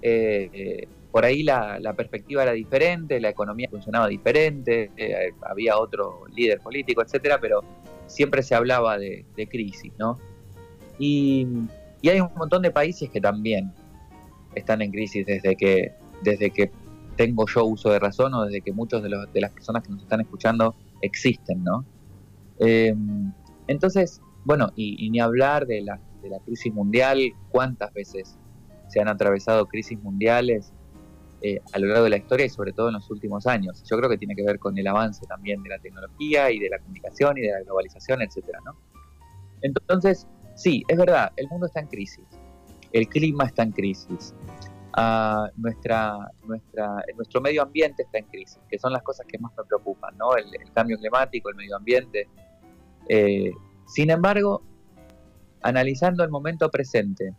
Eh, 0.02 0.50
eh, 0.52 0.88
por 1.11 1.25
ahí 1.25 1.42
la, 1.42 1.92
perspectiva 1.97 2.45
era 2.45 2.52
diferente, 2.52 3.21
la 3.21 3.30
economía 3.30 3.69
funcionaba 3.69 4.07
diferente, 4.07 4.90
había 5.42 5.76
otro 5.76 6.23
líder 6.33 6.61
político, 6.61 7.02
etcétera, 7.02 7.40
pero 7.40 7.64
siempre 8.07 8.42
se 8.42 8.54
hablaba 8.54 8.97
de, 8.97 9.25
crisis, 9.50 9.92
¿no? 9.99 10.19
Y, 10.99 11.49
y, 12.00 12.09
hay 12.11 12.21
un 12.21 12.30
montón 12.37 12.62
de 12.62 12.71
países 12.71 13.11
que 13.11 13.21
también 13.21 13.73
están 14.54 14.83
en 14.83 14.92
crisis 14.92 15.26
desde 15.26 15.57
que, 15.57 15.92
desde 16.23 16.50
que 16.50 16.71
tengo 17.16 17.47
yo 17.47 17.64
uso 17.64 17.90
de 17.90 17.99
razón 17.99 18.33
o 18.35 18.45
desde 18.45 18.61
que 18.61 18.73
muchos 18.73 19.02
de, 19.02 19.11
los, 19.11 19.33
de 19.33 19.40
las 19.40 19.50
personas 19.50 19.83
que 19.83 19.90
nos 19.90 20.02
están 20.02 20.21
escuchando 20.21 20.75
existen, 21.02 21.62
¿no? 21.62 21.85
Eh, 22.59 22.95
entonces, 23.66 24.21
bueno, 24.45 24.73
y, 24.75 25.09
ni 25.11 25.21
hablar 25.21 25.66
de 25.66 25.83
la, 25.83 26.00
de 26.23 26.30
la 26.30 26.38
crisis 26.40 26.73
mundial, 26.73 27.19
cuántas 27.50 27.92
veces 27.92 28.38
se 28.90 29.00
han 29.00 29.09
atravesado 29.09 29.66
crisis 29.66 29.99
mundiales 30.00 30.73
eh, 31.42 31.59
a 31.73 31.78
lo 31.78 31.87
largo 31.87 32.04
de 32.04 32.11
la 32.11 32.16
historia 32.18 32.44
y 32.44 32.50
sobre 32.50 32.73
todo 32.73 32.88
en 32.88 32.94
los 32.94 33.11
últimos 33.11 33.47
años. 33.47 33.82
Yo 33.88 33.97
creo 33.97 34.11
que 34.11 34.18
tiene 34.18 34.37
que 34.37 34.42
ver 34.42 34.59
con 34.59 34.76
el 34.76 34.87
avance 34.87 35.25
también 35.26 35.62
de 35.62 35.70
la 35.70 35.78
tecnología 35.78 36.50
y 36.50 36.59
de 36.59 36.68
la 36.68 36.78
comunicación 36.78 37.38
y 37.38 37.42
de 37.42 37.52
la 37.52 37.61
globalización, 37.62 38.20
etcétera. 38.20 38.59
Entonces, 39.62 40.26
sí, 40.54 40.85
es 40.88 40.99
verdad, 40.99 41.32
el 41.37 41.49
mundo 41.49 41.66
está 41.66 41.80
en 41.80 41.87
crisis. 41.87 42.25
el 42.92 43.09
clima 43.09 43.44
está 43.44 43.62
en 43.62 43.73
crisis, 43.73 44.35
ah, 44.94 45.49
nuestro 45.56 47.40
medio 47.40 47.62
ambiente 47.62 48.02
está 48.02 48.18
en 48.18 48.26
crisis, 48.26 48.59
que 48.68 48.78
son 48.78 48.92
las 48.92 49.02
cosas 49.02 49.25
que 49.26 49.38
más 49.38 49.52
me 49.56 49.64
preocupan, 49.64 50.18
¿no? 50.18 50.37
el, 50.37 50.44
cambio 50.75 50.99
climático, 50.99 51.49
el 51.49 51.54
medio 51.54 51.76
ambiente. 51.76 52.28
Eh, 53.09 53.52
sin 53.87 54.11
embargo, 54.11 54.62
analizando 55.62 56.23
el 56.25 56.30
momento 56.30 56.70
presente, 56.70 57.35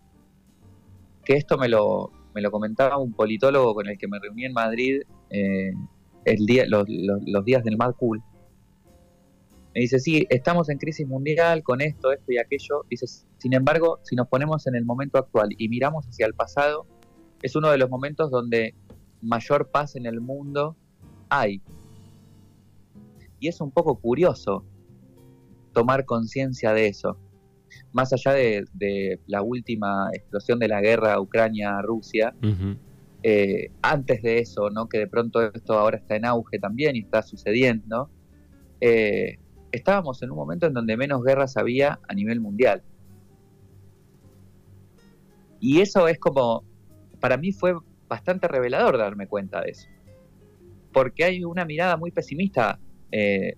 que 1.24 1.34
esto 1.34 1.58
me 1.58 1.70
lo, 1.70 2.12
me 2.34 2.42
lo 2.42 2.52
comentaba 2.52 2.98
un 2.98 3.14
politólogo 3.14 3.74
con 3.74 3.88
el 3.88 3.98
que 3.98 4.08
me 4.08 4.20
reuní 4.20 4.46
en 4.46 4.54
Madrid 4.54 5.02
eh, 5.30 5.72
el 6.26 6.46
día, 6.46 6.66
los, 6.68 6.86
días 7.46 7.64
del 7.64 7.78
Mad 7.78 7.94
Cool. 7.96 8.22
Me 9.74 9.82
dice, 9.82 10.00
sí, 10.00 10.26
estamos 10.30 10.70
en 10.70 10.78
crisis 10.78 11.08
mundial 11.08 11.64
con 11.64 11.82
esto, 11.82 12.12
esto 12.12 12.32
y 12.32 12.38
aquello. 12.38 12.84
Dice, 12.90 13.06
sin 13.38 13.54
embargo, 13.54 14.00
si 14.04 14.16
nos 14.16 14.28
ponemos 14.28 14.68
en 14.68 14.76
el 14.76 14.86
momento 14.86 15.18
actual 15.18 15.50
y 15.58 15.70
miramos 15.70 16.06
hacia 16.06 16.26
el 16.26 16.34
pasado, 16.34 16.86
es 17.42 17.56
uno 17.56 17.70
de 17.70 17.78
los 17.78 17.90
momentos 17.90 18.30
donde 18.30 18.76
mayor 19.22 19.70
paz 19.70 19.96
en 19.96 20.06
el 20.06 20.20
mundo 20.20 20.76
hay. 21.30 21.62
Y 23.40 23.48
es 23.48 23.62
un 23.62 23.72
poco 23.72 23.96
curioso 23.96 24.66
tomar 25.74 26.06
conciencia 26.06 26.74
de 26.74 26.88
eso 26.88 27.18
más 27.94 28.14
allá 28.14 28.34
de, 28.34 29.20
la 29.28 29.42
última 29.42 30.10
explosión 30.14 30.60
de 30.60 30.68
la 30.68 30.82
guerra 30.82 31.20
Ucrania-Rusia, 31.20 32.34
eh, 33.24 33.72
antes 33.82 34.22
de 34.22 34.40
eso, 34.40 34.70
¿no? 34.70 34.88
que 34.88 35.00
de 35.00 35.08
pronto 35.08 35.42
esto 35.42 35.74
ahora 35.74 35.98
está 35.98 36.16
en 36.16 36.26
auge 36.26 36.60
también 36.60 36.96
y 36.96 37.00
está 37.00 37.22
sucediendo, 37.22 38.10
eh, 38.80 39.38
estábamos 39.72 40.22
en 40.24 40.32
un 40.32 40.38
momento 40.38 40.66
en 40.66 40.74
donde 40.74 40.98
menos 40.98 41.24
guerras 41.24 41.58
había 41.58 42.00
a 42.08 42.14
nivel 42.14 42.40
mundial. 42.40 42.84
Y 45.60 45.82
eso 45.82 46.08
es 46.08 46.18
como, 46.18 46.64
para 47.20 47.38
mí 47.38 47.52
fue 47.52 47.76
bastante 48.08 48.48
revelador 48.48 48.98
darme 48.98 49.28
cuenta 49.28 49.62
de 49.62 49.72
eso. 49.72 49.88
Porque 50.92 51.24
hay 51.24 51.46
una 51.46 51.64
mirada 51.64 51.96
muy 51.98 52.12
pesimista 52.12 52.80
eh, 53.12 53.56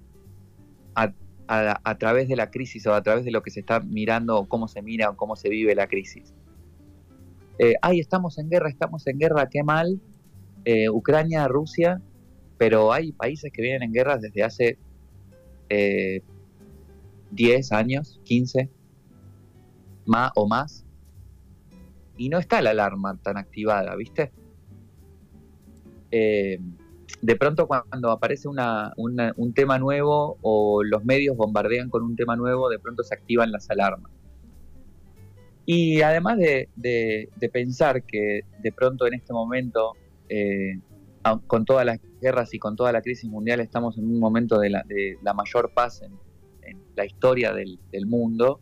a, 0.93 1.13
a, 1.47 1.97
través 1.97 2.27
de 2.27 2.35
la 2.35 2.49
crisis 2.49 2.85
o 2.87 2.93
a 2.93 3.01
través 3.01 3.25
de 3.25 3.31
lo 3.31 3.43
que 3.43 3.51
se 3.51 3.59
está 3.59 3.79
mirando 3.79 4.45
cómo 4.45 4.67
se 4.67 4.81
mira 4.81 5.09
o 5.09 5.17
cómo 5.17 5.35
se 5.35 5.49
vive 5.49 5.75
la 5.75 5.87
crisis. 5.87 6.33
Eh, 7.59 7.75
ay, 7.81 7.99
estamos 7.99 8.37
en 8.37 8.49
guerra, 8.49 8.69
estamos 8.69 9.05
en 9.07 9.19
guerra, 9.19 9.47
qué 9.49 9.63
mal. 9.63 9.99
Eh, 10.65 10.89
Ucrania, 10.89 11.47
Rusia, 11.47 12.01
pero 12.57 12.93
hay 12.93 13.11
países 13.11 13.51
que 13.51 13.61
vienen 13.61 13.83
en 13.83 13.93
guerra 13.93 14.17
desde 14.17 14.43
hace 14.43 14.77
10 15.69 17.71
eh, 17.71 17.75
años, 17.75 18.19
15 18.23 18.69
más 20.05 20.31
o 20.35 20.47
más, 20.47 20.85
y 22.17 22.29
no 22.29 22.39
está 22.39 22.61
la 22.61 22.71
alarma 22.71 23.17
tan 23.21 23.37
activada, 23.37 23.95
¿viste? 23.95 24.31
De 27.21 27.35
pronto 27.37 27.67
cuando 27.67 28.11
aparece 28.11 28.49
un 28.49 29.53
tema 29.53 29.79
nuevo 29.79 30.37
o 30.41 30.83
los 30.83 31.05
medios 31.05 31.37
bombardean 31.37 31.89
con 31.89 32.03
un 32.03 32.15
tema 32.15 32.35
nuevo, 32.35 32.69
de 32.69 32.79
pronto 32.79 33.03
se 33.03 33.13
activan 33.13 33.51
las 33.51 33.69
alarmas. 33.69 34.11
Y 35.65 36.01
además 36.01 36.37
de, 36.37 37.29
pensar 37.51 38.03
que 38.03 38.41
de 38.59 38.71
pronto 38.73 39.07
en 39.07 39.13
este 39.13 39.31
momento, 39.31 39.93
eh, 40.27 40.79
con 41.47 41.63
todas 41.63 41.85
las 41.85 41.99
guerras 42.21 42.53
y 42.53 42.59
con 42.59 42.75
toda 42.75 42.91
la 42.91 43.01
crisis 43.01 43.29
mundial, 43.29 43.61
estamos 43.61 43.97
en 43.97 44.05
un 44.05 44.19
momento 44.19 44.59
de 44.59 44.69
la, 44.69 45.33
mayor 45.33 45.71
paz 45.73 46.01
en, 46.01 46.11
la 46.95 47.05
historia 47.05 47.53
del, 47.53 48.05
mundo, 48.05 48.59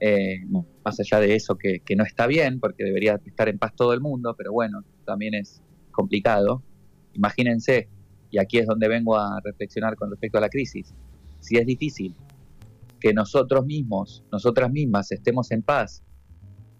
eh, 0.00 0.40
más 0.84 0.98
allá 1.00 1.20
de 1.20 1.34
eso 1.34 1.56
que 1.56 1.96
no 1.96 2.04
está 2.04 2.26
bien, 2.26 2.60
porque 2.60 2.84
debería 2.84 3.20
estar 3.26 3.50
en 3.50 3.58
paz 3.58 3.74
todo 3.76 3.92
el 3.92 4.00
mundo, 4.00 4.34
pero 4.36 4.52
bueno, 4.52 4.82
también 5.04 5.34
es 5.34 5.62
complicado 5.90 6.62
Imagínense, 7.14 7.88
y 8.30 8.38
aquí 8.38 8.58
es 8.58 8.66
donde 8.66 8.88
vengo 8.88 9.16
a 9.16 9.40
reflexionar 9.42 9.96
con 9.96 10.10
respecto 10.10 10.38
a 10.38 10.40
la 10.40 10.48
crisis, 10.48 10.94
si 11.40 11.56
es 11.56 11.66
difícil 11.66 12.14
que 13.00 13.12
nosotros 13.12 13.66
mismos, 13.66 14.24
nosotras 14.32 14.70
mismas 14.70 15.12
estemos 15.12 15.50
en 15.50 15.62
paz 15.62 16.02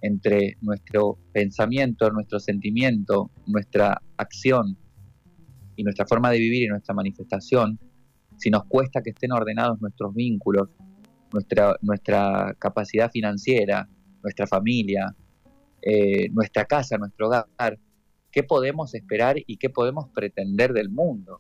entre 0.01 0.57
nuestro 0.61 1.19
pensamiento, 1.33 2.11
nuestro 2.11 2.39
sentimiento, 2.39 3.31
nuestra 3.47 4.01
acción 4.17 4.77
y 5.77 5.83
nuestra 5.83 6.07
forma 6.07 6.31
de 6.31 6.39
vivir 6.39 6.65
y 6.65 6.69
nuestra 6.69 6.95
manifestación, 6.95 7.79
si 8.37 8.51
nos 8.51 8.65
cuesta 8.65 9.03
que 9.03 9.11
estén 9.11 9.33
ordenados 9.33 9.81
nuestros 9.81 10.15
vínculos, 10.15 10.69
nuestra, 11.33 12.55
capacidad 12.59 13.11
financiera, 13.11 13.89
nuestra 14.23 14.47
familia, 14.47 15.15
eh, 15.83 16.29
nuestra 16.31 16.65
casa, 16.65 16.97
nuestro 16.97 17.27
hogar, 17.29 17.79
qué 18.35 18.43
podemos 18.43 18.95
esperar 18.95 19.37
y 19.47 19.59
qué 19.59 19.71
podemos 19.71 20.09
pretender 20.09 20.73
del 20.73 20.91
mundo, 20.91 21.39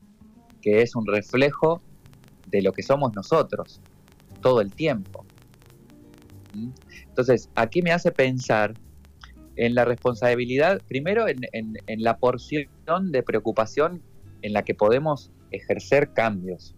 que 0.63 0.81
es 0.81 0.95
un 0.95 1.05
reflejo 1.05 1.83
de 2.47 2.63
lo 2.63 2.73
que 2.73 2.85
somos 2.85 3.13
nosotros 3.17 3.81
todo 4.41 4.61
el 4.61 4.73
tiempo. 4.73 5.27
¿Mm? 6.55 6.71
Entonces, 7.09 7.51
aquí 7.57 7.83
me 7.83 7.91
hace 7.91 8.13
pensar 8.13 8.75
en 9.57 9.75
la 9.75 9.85
responsabilidad, 9.85 10.81
primero 10.87 11.27
en, 11.27 11.43
la 11.99 12.17
porción 12.19 12.69
de 13.11 13.23
preocupación 13.25 14.01
en 14.43 14.53
la 14.53 14.63
que 14.63 14.75
podemos 14.75 15.33
ejercer 15.51 16.13
cambios. 16.13 16.77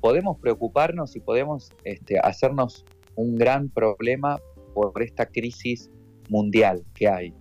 Podemos 0.00 0.38
preocuparnos 0.38 1.16
y 1.16 1.20
podemos 1.20 1.70
este, 1.84 2.18
hacernos 2.18 2.86
un 3.14 3.36
gran 3.36 3.68
problema 3.68 4.38
por 4.72 5.02
esta 5.02 5.26
crisis 5.26 5.90
mundial 6.30 6.82
que 6.94 7.08
hay. 7.08 7.34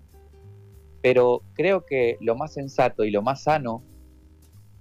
Pero 1.02 1.42
creo 1.54 1.86
que 1.86 2.18
lo 2.22 2.36
más 2.36 2.54
sensato 2.54 3.04
y 3.04 3.12
lo 3.12 3.22
más 3.22 3.44
sano 3.44 3.84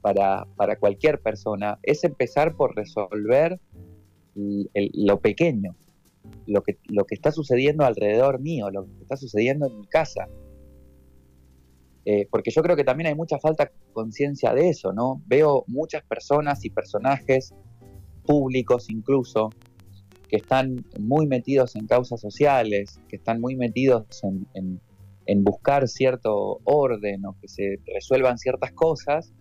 para, 0.01 0.47
cualquier 0.79 1.21
persona 1.21 1.79
es 1.83 2.05
empezar 2.05 2.57
por 2.57 2.75
resolver 2.75 3.61
lo 4.35 5.21
pequeño, 5.21 5.75
lo 6.47 6.63
que, 6.63 6.79
lo 6.89 7.05
que 7.05 7.15
está 7.15 7.33
sucediendo 7.33 7.85
alrededor 7.85 8.41
mío, 8.41 8.71
lo 8.71 8.85
que 8.85 9.03
está 9.03 9.17
sucediendo 9.17 9.67
en 9.67 9.79
mi 9.79 9.87
casa. 9.87 10.29
Eh, 12.07 12.27
porque 12.31 12.51
yo 12.51 12.63
creo 12.63 12.77
que 12.77 12.85
también 12.85 13.09
hay 13.09 13.15
mucha 13.15 13.39
falta 13.39 13.67
de 13.67 13.93
conciencia 13.93 14.55
de 14.55 14.71
eso, 14.71 14.93
¿no? 14.93 15.23
Veo 15.27 15.65
muchas 15.67 16.03
personas 16.03 16.65
y 16.65 16.71
personajes 16.71 17.55
públicos 18.25 18.89
incluso 18.89 19.51
que 20.29 20.37
están 20.37 20.85
muy 20.99 21.27
metidos 21.27 21.77
en 21.77 21.87
causas 21.87 22.21
sociales, 22.21 23.01
que 23.09 23.17
están 23.17 23.41
muy 23.41 23.57
metidos 23.57 24.23
en 24.55 24.81
buscar 25.45 25.87
cierto 25.87 26.61
orden 26.65 27.25
o 27.25 27.37
que 27.41 27.49
se 27.49 27.79
resuelvan 27.95 28.37
ciertas 28.37 28.73
cosas 28.73 29.33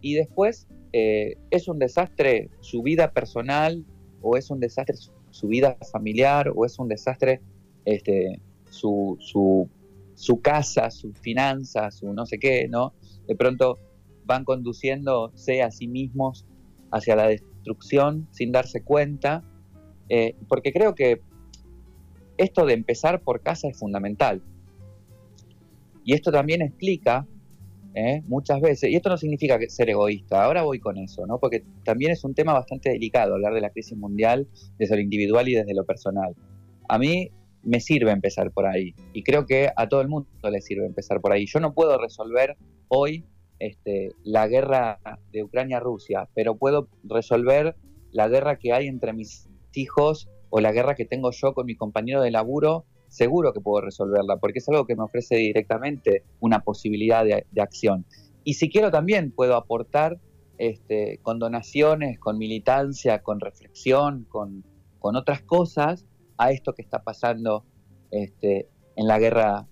y 0.00 0.14
después 0.14 0.68
eh, 0.92 1.36
es 1.50 1.66
un 1.66 1.78
desastre 1.78 2.50
su 2.60 2.82
vida 2.82 3.10
personal 3.12 3.84
o 4.22 4.36
es 4.36 4.50
un 4.50 4.60
desastre 4.60 4.96
su, 5.30 5.48
vida 5.48 5.76
familiar 5.90 6.52
o 6.54 6.64
es 6.64 6.78
un 6.78 6.88
desastre 6.88 7.40
este, 7.84 8.40
su, 8.70 9.16
su, 9.20 9.68
su 10.14 10.40
casa, 10.40 10.90
sus 10.90 11.18
finanzas, 11.18 11.96
su 11.96 12.12
no 12.12 12.26
sé 12.26 12.38
qué, 12.38 12.68
¿no? 12.68 12.94
De 13.26 13.34
pronto 13.34 13.78
van 14.24 14.44
conduciéndose 14.44 15.62
a 15.62 15.70
sí 15.70 15.88
mismos 15.88 16.46
hacia 16.90 17.16
la 17.16 17.28
destrucción 17.28 18.28
sin 18.30 18.52
darse 18.52 18.82
cuenta, 18.82 19.42
eh, 20.08 20.36
porque 20.48 20.72
creo 20.72 20.94
que 20.94 21.20
esto 22.36 22.66
de 22.66 22.74
empezar 22.74 23.22
por 23.22 23.42
casa 23.42 23.68
es 23.68 23.78
fundamental. 23.78 24.42
Y 26.04 26.12
esto 26.12 26.30
también 26.30 26.62
explica 26.62 27.26
¿eh? 27.94 28.22
muchas 28.26 28.60
veces, 28.60 28.90
y 28.90 28.96
esto 28.96 29.08
no 29.08 29.16
significa 29.16 29.58
ser 29.68 29.90
egoísta, 29.90 30.44
ahora 30.44 30.62
voy 30.62 30.80
con 30.80 30.98
eso, 30.98 31.26
¿no? 31.26 31.38
porque 31.38 31.64
también 31.84 32.12
es 32.12 32.24
un 32.24 32.34
tema 32.34 32.52
bastante 32.52 32.90
delicado 32.90 33.34
hablar 33.34 33.54
de 33.54 33.60
la 33.60 33.70
crisis 33.70 33.96
mundial 33.96 34.48
desde 34.78 34.96
lo 34.96 35.02
individual 35.02 35.48
y 35.48 35.54
desde 35.54 35.74
lo 35.74 35.84
personal. 35.84 36.34
A 36.88 36.98
mí 36.98 37.30
me 37.62 37.80
sirve 37.80 38.10
empezar 38.10 38.50
por 38.50 38.66
ahí, 38.66 38.94
y 39.12 39.22
creo 39.22 39.46
que 39.46 39.70
a 39.74 39.88
todo 39.88 40.00
el 40.00 40.08
mundo 40.08 40.28
le 40.50 40.60
sirve 40.60 40.84
empezar 40.84 41.20
por 41.20 41.32
ahí. 41.32 41.46
Yo 41.46 41.60
no 41.60 41.72
puedo 41.72 41.96
resolver 41.98 42.56
hoy 42.88 43.24
este, 43.58 44.10
la 44.22 44.48
guerra 44.48 44.98
de 45.32 45.44
Ucrania-Rusia, 45.44 46.28
pero 46.34 46.56
puedo 46.56 46.88
resolver 47.04 47.76
la 48.10 48.28
guerra 48.28 48.58
que 48.58 48.72
hay 48.72 48.86
entre 48.86 49.12
mis 49.12 49.48
hijos 49.72 50.28
o 50.50 50.60
la 50.60 50.72
guerra 50.72 50.94
que 50.94 51.04
tengo 51.04 51.30
yo 51.30 51.54
con 51.54 51.66
mi 51.66 51.74
compañero 51.74 52.20
de 52.20 52.30
laburo 52.30 52.84
seguro 53.14 53.52
que 53.52 53.60
puedo 53.60 53.80
resolverla, 53.80 54.38
porque 54.38 54.58
es 54.58 54.68
algo 54.68 54.86
que 54.86 54.96
me 54.96 55.04
ofrece 55.04 55.36
directamente 55.36 56.24
una 56.40 56.60
posibilidad 56.60 57.24
de, 57.24 57.46
acción. 57.60 58.04
Y 58.42 58.54
si 58.54 58.68
quiero 58.68 58.90
también 58.90 59.30
puedo 59.30 59.54
aportar 59.56 60.18
este, 60.58 61.18
con 61.22 61.38
donaciones, 61.38 62.18
con 62.18 62.38
militancia, 62.38 63.22
con 63.22 63.40
reflexión, 63.40 64.26
con, 64.28 64.64
otras 65.00 65.42
cosas 65.42 66.06
a 66.38 66.50
esto 66.50 66.72
que 66.72 66.80
está 66.80 67.02
pasando 67.02 67.64
este, 68.10 68.68
en 68.96 69.06
la 69.06 69.18
guerra 69.18 69.68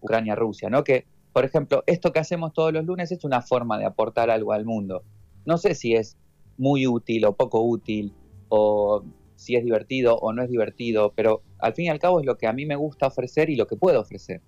Ucrania-Rusia, 0.00 0.70
¿no? 0.70 0.84
Que, 0.84 1.06
por 1.32 1.44
ejemplo, 1.44 1.82
esto 1.86 2.12
que 2.12 2.20
hacemos 2.20 2.52
todos 2.52 2.72
los 2.72 2.84
lunes 2.84 3.10
es 3.10 3.24
una 3.24 3.42
forma 3.42 3.78
de 3.78 3.84
aportar 3.84 4.30
algo 4.30 4.52
al 4.52 4.64
mundo. 4.64 5.02
No 5.44 5.58
sé 5.58 5.74
si 5.74 5.94
es 5.94 6.16
muy 6.56 6.86
útil 6.86 7.24
o 7.24 7.34
poco 7.34 7.62
útil, 7.62 8.14
o 8.48 9.02
si 9.36 9.54
es 9.54 9.64
divertido 9.64 10.16
o 10.18 10.32
no 10.32 10.42
es 10.42 10.50
divertido, 10.50 11.12
pero 11.14 11.42
al 11.58 11.74
fin 11.74 11.86
y 11.86 11.88
al 11.90 11.98
cabo 11.98 12.20
es 12.20 12.26
lo 12.26 12.36
que 12.36 12.46
a 12.46 12.52
mí 12.52 12.66
me 12.66 12.76
gusta 12.76 13.06
ofrecer 13.06 13.50
y 13.50 13.56
lo 13.56 13.66
que 13.66 13.76
puedo 13.76 14.00
ofrecer. 14.00 14.40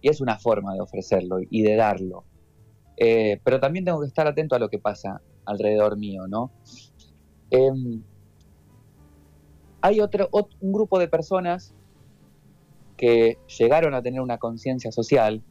Y 0.00 0.08
es 0.08 0.20
una 0.20 0.38
forma 0.38 0.74
de 0.74 0.80
ofrecerlo 0.80 1.38
y 1.48 1.62
de 1.62 1.76
darlo. 1.76 2.24
Eh, 2.96 3.40
pero 3.44 3.60
también 3.60 3.84
tengo 3.84 4.00
que 4.00 4.06
estar 4.06 4.26
atento 4.26 4.56
a 4.56 4.58
lo 4.58 4.68
que 4.68 4.78
pasa 4.78 5.20
alrededor 5.44 5.96
mío, 5.96 6.26
¿no? 6.26 6.50
Em, 7.50 8.02
hay 9.80 10.00
otro, 10.00 10.28
un 10.32 10.72
grupo 10.72 10.98
de 10.98 11.08
personas 11.08 11.74
que 12.96 13.38
llegaron 13.58 13.94
a 13.94 14.02
tener 14.02 14.20
una 14.20 14.38
conciencia 14.38 14.90
social 14.90 15.42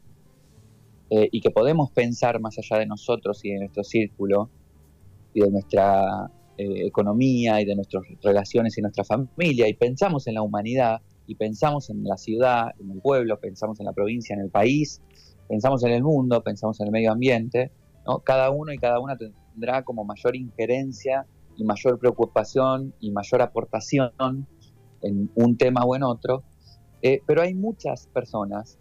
eh, 1.10 1.28
y 1.32 1.40
que 1.40 1.50
podemos 1.50 1.90
pensar 1.90 2.38
más 2.40 2.58
allá 2.58 2.78
de 2.78 2.86
nosotros 2.86 3.42
y 3.44 3.52
de 3.52 3.60
nuestro 3.60 3.82
círculo 3.82 4.50
y 5.32 5.40
de 5.40 5.50
nuestra 5.50 6.30
eh, 6.58 6.86
economía 6.86 7.60
y 7.60 7.64
de 7.64 7.76
nuestras 7.76 8.02
relaciones 8.20 8.76
y 8.76 8.82
nuestra 8.82 9.04
familia 9.04 9.68
y 9.68 9.74
pensamos 9.74 10.26
en 10.26 10.34
la 10.34 10.42
humanidad 10.42 11.00
y 11.28 11.36
pensamos 11.36 11.88
en 11.88 12.02
la 12.02 12.16
ciudad, 12.16 12.72
en 12.80 12.90
el 12.90 13.00
pueblo, 13.00 13.38
pensamos 13.38 13.78
en 13.78 13.86
la 13.86 13.92
provincia, 13.92 14.34
en 14.34 14.40
el 14.40 14.50
país, 14.50 15.00
pensamos 15.48 15.84
en 15.84 15.92
el 15.92 16.02
mundo, 16.02 16.42
pensamos 16.42 16.80
en 16.80 16.86
el 16.86 16.92
medio 16.92 17.12
ambiente, 17.12 17.70
¿no? 18.04 18.18
cada 18.18 18.50
uno 18.50 18.72
y 18.72 18.78
cada 18.78 18.98
una 18.98 19.16
tendrá 19.16 19.84
como 19.84 20.04
mayor 20.04 20.34
injerencia 20.34 21.26
y 21.56 21.62
mayor 21.62 21.98
preocupación 21.98 22.92
y 22.98 23.12
mayor 23.12 23.42
aportación 23.42 24.10
en 25.02 25.30
un 25.36 25.56
tema 25.56 25.84
o 25.84 25.94
en 25.94 26.02
otro, 26.02 26.42
eh, 27.02 27.20
pero 27.24 27.42
hay 27.42 27.54
muchas 27.54 28.08
personas, 28.08 28.78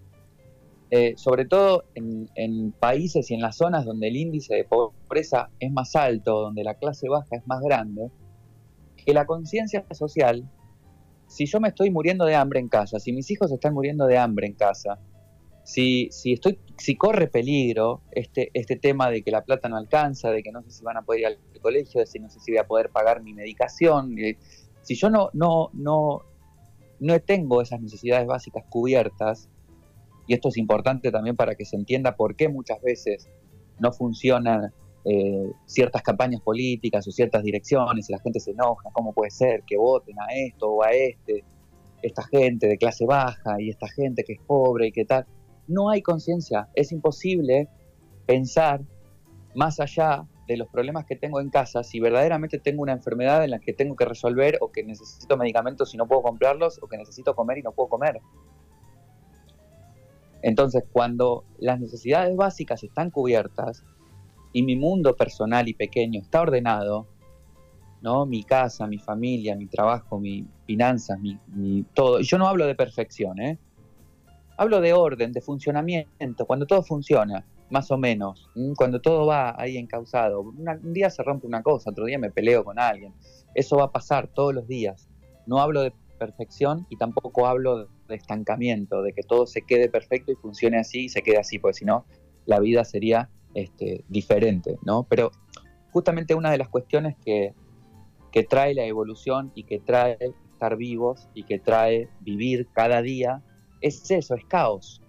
eh, 0.89 1.15
sobre 1.17 1.45
todo 1.45 1.83
en, 1.95 2.71
países 2.71 3.29
y 3.29 3.33
en 3.33 3.41
las 3.41 3.57
zonas 3.57 3.85
donde 3.85 4.07
el 4.07 4.15
índice 4.15 4.55
de 4.55 4.63
pobreza 4.63 5.49
es 5.59 5.71
más 5.71 5.95
alto, 5.95 6.41
donde 6.41 6.63
la 6.63 6.75
clase 6.75 7.09
baja 7.09 7.35
es 7.35 7.45
más 7.45 7.61
grande, 7.61 8.09
que 8.95 9.13
la 9.13 9.25
conciencia 9.25 9.85
social, 9.91 10.49
si 11.27 11.45
yo 11.45 11.59
me 11.59 11.69
estoy 11.69 11.91
muriendo 11.91 12.25
de 12.25 12.35
hambre 12.35 12.59
en 12.59 12.69
casa, 12.69 12.99
si 12.99 13.11
mis 13.11 13.29
hijos 13.31 13.51
están 13.51 13.73
muriendo 13.73 14.07
de 14.07 14.17
hambre 14.17 14.47
en 14.47 14.53
casa, 14.53 14.99
si, 15.65 16.07
si, 16.11 16.33
estoy, 16.33 16.57
si 16.77 16.95
corre 16.95 17.27
peligro 17.27 18.01
este, 18.11 18.49
este 18.53 18.77
tema 18.77 19.09
de 19.09 19.21
que 19.21 19.31
la 19.31 19.43
plata 19.43 19.67
no 19.67 19.75
alcanza, 19.75 20.31
de 20.31 20.41
que 20.41 20.53
no 20.53 20.63
sé 20.63 20.71
si 20.71 20.83
van 20.85 20.95
a 20.95 21.01
poder 21.01 21.21
ir 21.21 21.27
al 21.27 21.37
colegio, 21.61 21.99
de 21.99 22.07
si 22.07 22.19
no 22.19 22.29
sé 22.29 22.39
si 22.39 22.51
voy 22.51 22.59
a 22.59 22.67
poder 22.67 22.89
pagar 22.91 23.21
mi 23.21 23.33
medicación, 23.33 24.15
si 24.83 24.95
yo 24.95 25.09
no, 25.09 25.29
no, 25.33 25.69
no, 25.73 26.21
no 27.01 27.19
tengo 27.19 27.61
esas 27.61 27.81
necesidades 27.81 28.25
básicas 28.25 28.63
cubiertas, 28.69 29.49
y 30.27 30.33
esto 30.33 30.49
es 30.49 30.57
importante 30.57 31.11
también 31.11 31.35
para 31.35 31.55
que 31.55 31.65
se 31.65 31.75
entienda 31.75 32.15
por 32.15 32.35
qué 32.35 32.49
muchas 32.49 32.81
veces 32.81 33.29
no 33.79 33.91
funcionan 33.91 34.73
eh, 35.05 35.51
ciertas 35.65 36.01
campañas 36.01 36.41
políticas 36.41 37.07
o 37.07 37.11
ciertas 37.11 37.43
direcciones 37.43 38.09
y 38.09 38.11
la 38.11 38.19
gente 38.19 38.39
se 38.39 38.51
enoja, 38.51 38.89
¿cómo 38.91 39.13
puede 39.13 39.31
ser 39.31 39.63
que 39.65 39.77
voten 39.77 40.15
a 40.19 40.33
esto 40.33 40.69
o 40.69 40.83
a 40.83 40.91
este? 40.91 41.43
esta 42.01 42.23
gente 42.23 42.67
de 42.67 42.77
clase 42.77 43.05
baja 43.05 43.59
y 43.59 43.69
esta 43.69 43.87
gente 43.87 44.23
que 44.23 44.33
es 44.33 44.39
pobre 44.45 44.87
y 44.87 44.91
qué 44.91 45.05
tal 45.05 45.25
no 45.67 45.89
hay 45.89 46.01
conciencia. 46.01 46.69
Es 46.75 46.91
imposible 46.91 47.67
pensar 48.25 48.81
más 49.55 49.79
allá 49.79 50.25
de 50.47 50.55
los 50.55 50.69
problemas 50.69 51.05
que 51.05 51.15
tengo 51.15 51.41
en 51.41 51.49
casa 51.49 51.83
si 51.83 51.99
verdaderamente 51.99 52.57
tengo 52.57 52.81
una 52.81 52.93
enfermedad 52.93 53.43
en 53.43 53.51
la 53.51 53.59
que 53.59 53.73
tengo 53.73 53.95
que 53.95 54.05
resolver 54.05 54.57
o 54.61 54.71
que 54.71 54.83
necesito 54.83 55.35
medicamentos 55.35 55.93
y 55.93 55.97
no 55.97 56.07
puedo 56.07 56.21
comprarlos 56.21 56.81
o 56.81 56.87
que 56.87 56.97
necesito 56.97 57.35
comer 57.35 57.57
y 57.57 57.63
no 57.63 57.73
puedo 57.73 57.89
comer. 57.89 58.21
Entonces, 60.41 60.83
cuando 60.91 61.43
las 61.59 61.79
necesidades 61.79 62.35
básicas 62.35 62.83
están 62.83 63.09
cubiertas 63.09 63.83
y 64.53 64.63
mi 64.63 64.75
mundo 64.75 65.15
personal 65.15 65.67
y 65.67 65.73
pequeño 65.73 66.21
está 66.21 66.41
ordenado, 66.41 67.07
¿no? 68.01 68.25
Mi 68.25 68.43
casa, 68.43 68.87
mi 68.87 68.99
familia, 68.99 69.55
mi 69.55 69.67
trabajo, 69.67 70.19
mis 70.19 70.45
finanzas, 70.65 71.19
mi, 71.19 71.83
todo. 71.93 72.21
Yo 72.21 72.37
no 72.37 72.47
hablo 72.47 72.65
de 72.65 72.75
perfección, 72.75 73.39
¿eh? 73.39 73.57
Hablo 74.57 74.81
de 74.81 74.93
orden, 74.93 75.31
de 75.33 75.41
funcionamiento, 75.41 76.45
cuando 76.45 76.65
todo 76.65 76.81
funciona, 76.81 77.45
más 77.69 77.91
o 77.91 77.97
menos, 77.97 78.49
cuando 78.75 79.01
todo 79.01 79.27
va 79.27 79.53
ahí 79.59 79.77
encausado. 79.77 80.41
un 80.41 80.93
día 80.93 81.09
se 81.09 81.21
rompe 81.21 81.45
una 81.45 81.61
cosa, 81.61 81.91
otro 81.91 82.05
día 82.05 82.17
me 82.17 82.31
peleo 82.31 82.63
con 82.63 82.79
alguien. 82.79 83.13
Eso 83.53 83.77
va 83.77 83.85
a 83.85 83.91
pasar 83.91 84.27
todos 84.27 84.53
los 84.53 84.67
días. 84.67 85.07
No 85.45 85.59
hablo 85.59 85.81
de 85.81 85.93
perfección 86.17 86.87
y 86.89 86.97
tampoco 86.97 87.45
hablo 87.45 87.87
de 88.07 88.15
estancamiento, 88.15 89.01
de 89.01 89.13
que 89.13 89.23
todo 89.23 89.45
se 89.45 89.61
quede 89.61 89.89
perfecto 89.89 90.31
y 90.31 90.35
funcione 90.35 90.77
así 90.77 91.05
y 91.05 91.09
se 91.09 91.21
quede 91.21 91.37
así, 91.37 91.59
porque 91.59 91.79
si 91.79 91.85
no, 91.85 92.05
la 92.45 92.59
vida 92.59 92.83
sería 92.83 93.29
este, 93.53 94.03
diferente, 94.07 94.77
¿no? 94.83 95.03
Pero 95.09 95.31
justamente 95.91 96.35
una 96.35 96.51
de 96.51 96.57
las 96.57 96.69
cuestiones 96.69 97.15
que, 97.23 97.53
que 98.31 98.43
trae 98.43 98.73
la 98.73 98.85
evolución 98.85 99.51
y 99.55 99.63
que 99.63 99.79
trae 99.79 100.17
estar 100.51 100.75
vivos 100.75 101.27
y 101.33 101.43
que 101.43 101.59
trae 101.59 102.09
vivir 102.21 102.67
cada 102.73 103.01
día 103.01 103.43
es 103.81 104.09
eso, 104.09 104.35
es 104.35 104.45
caos. 104.45 105.01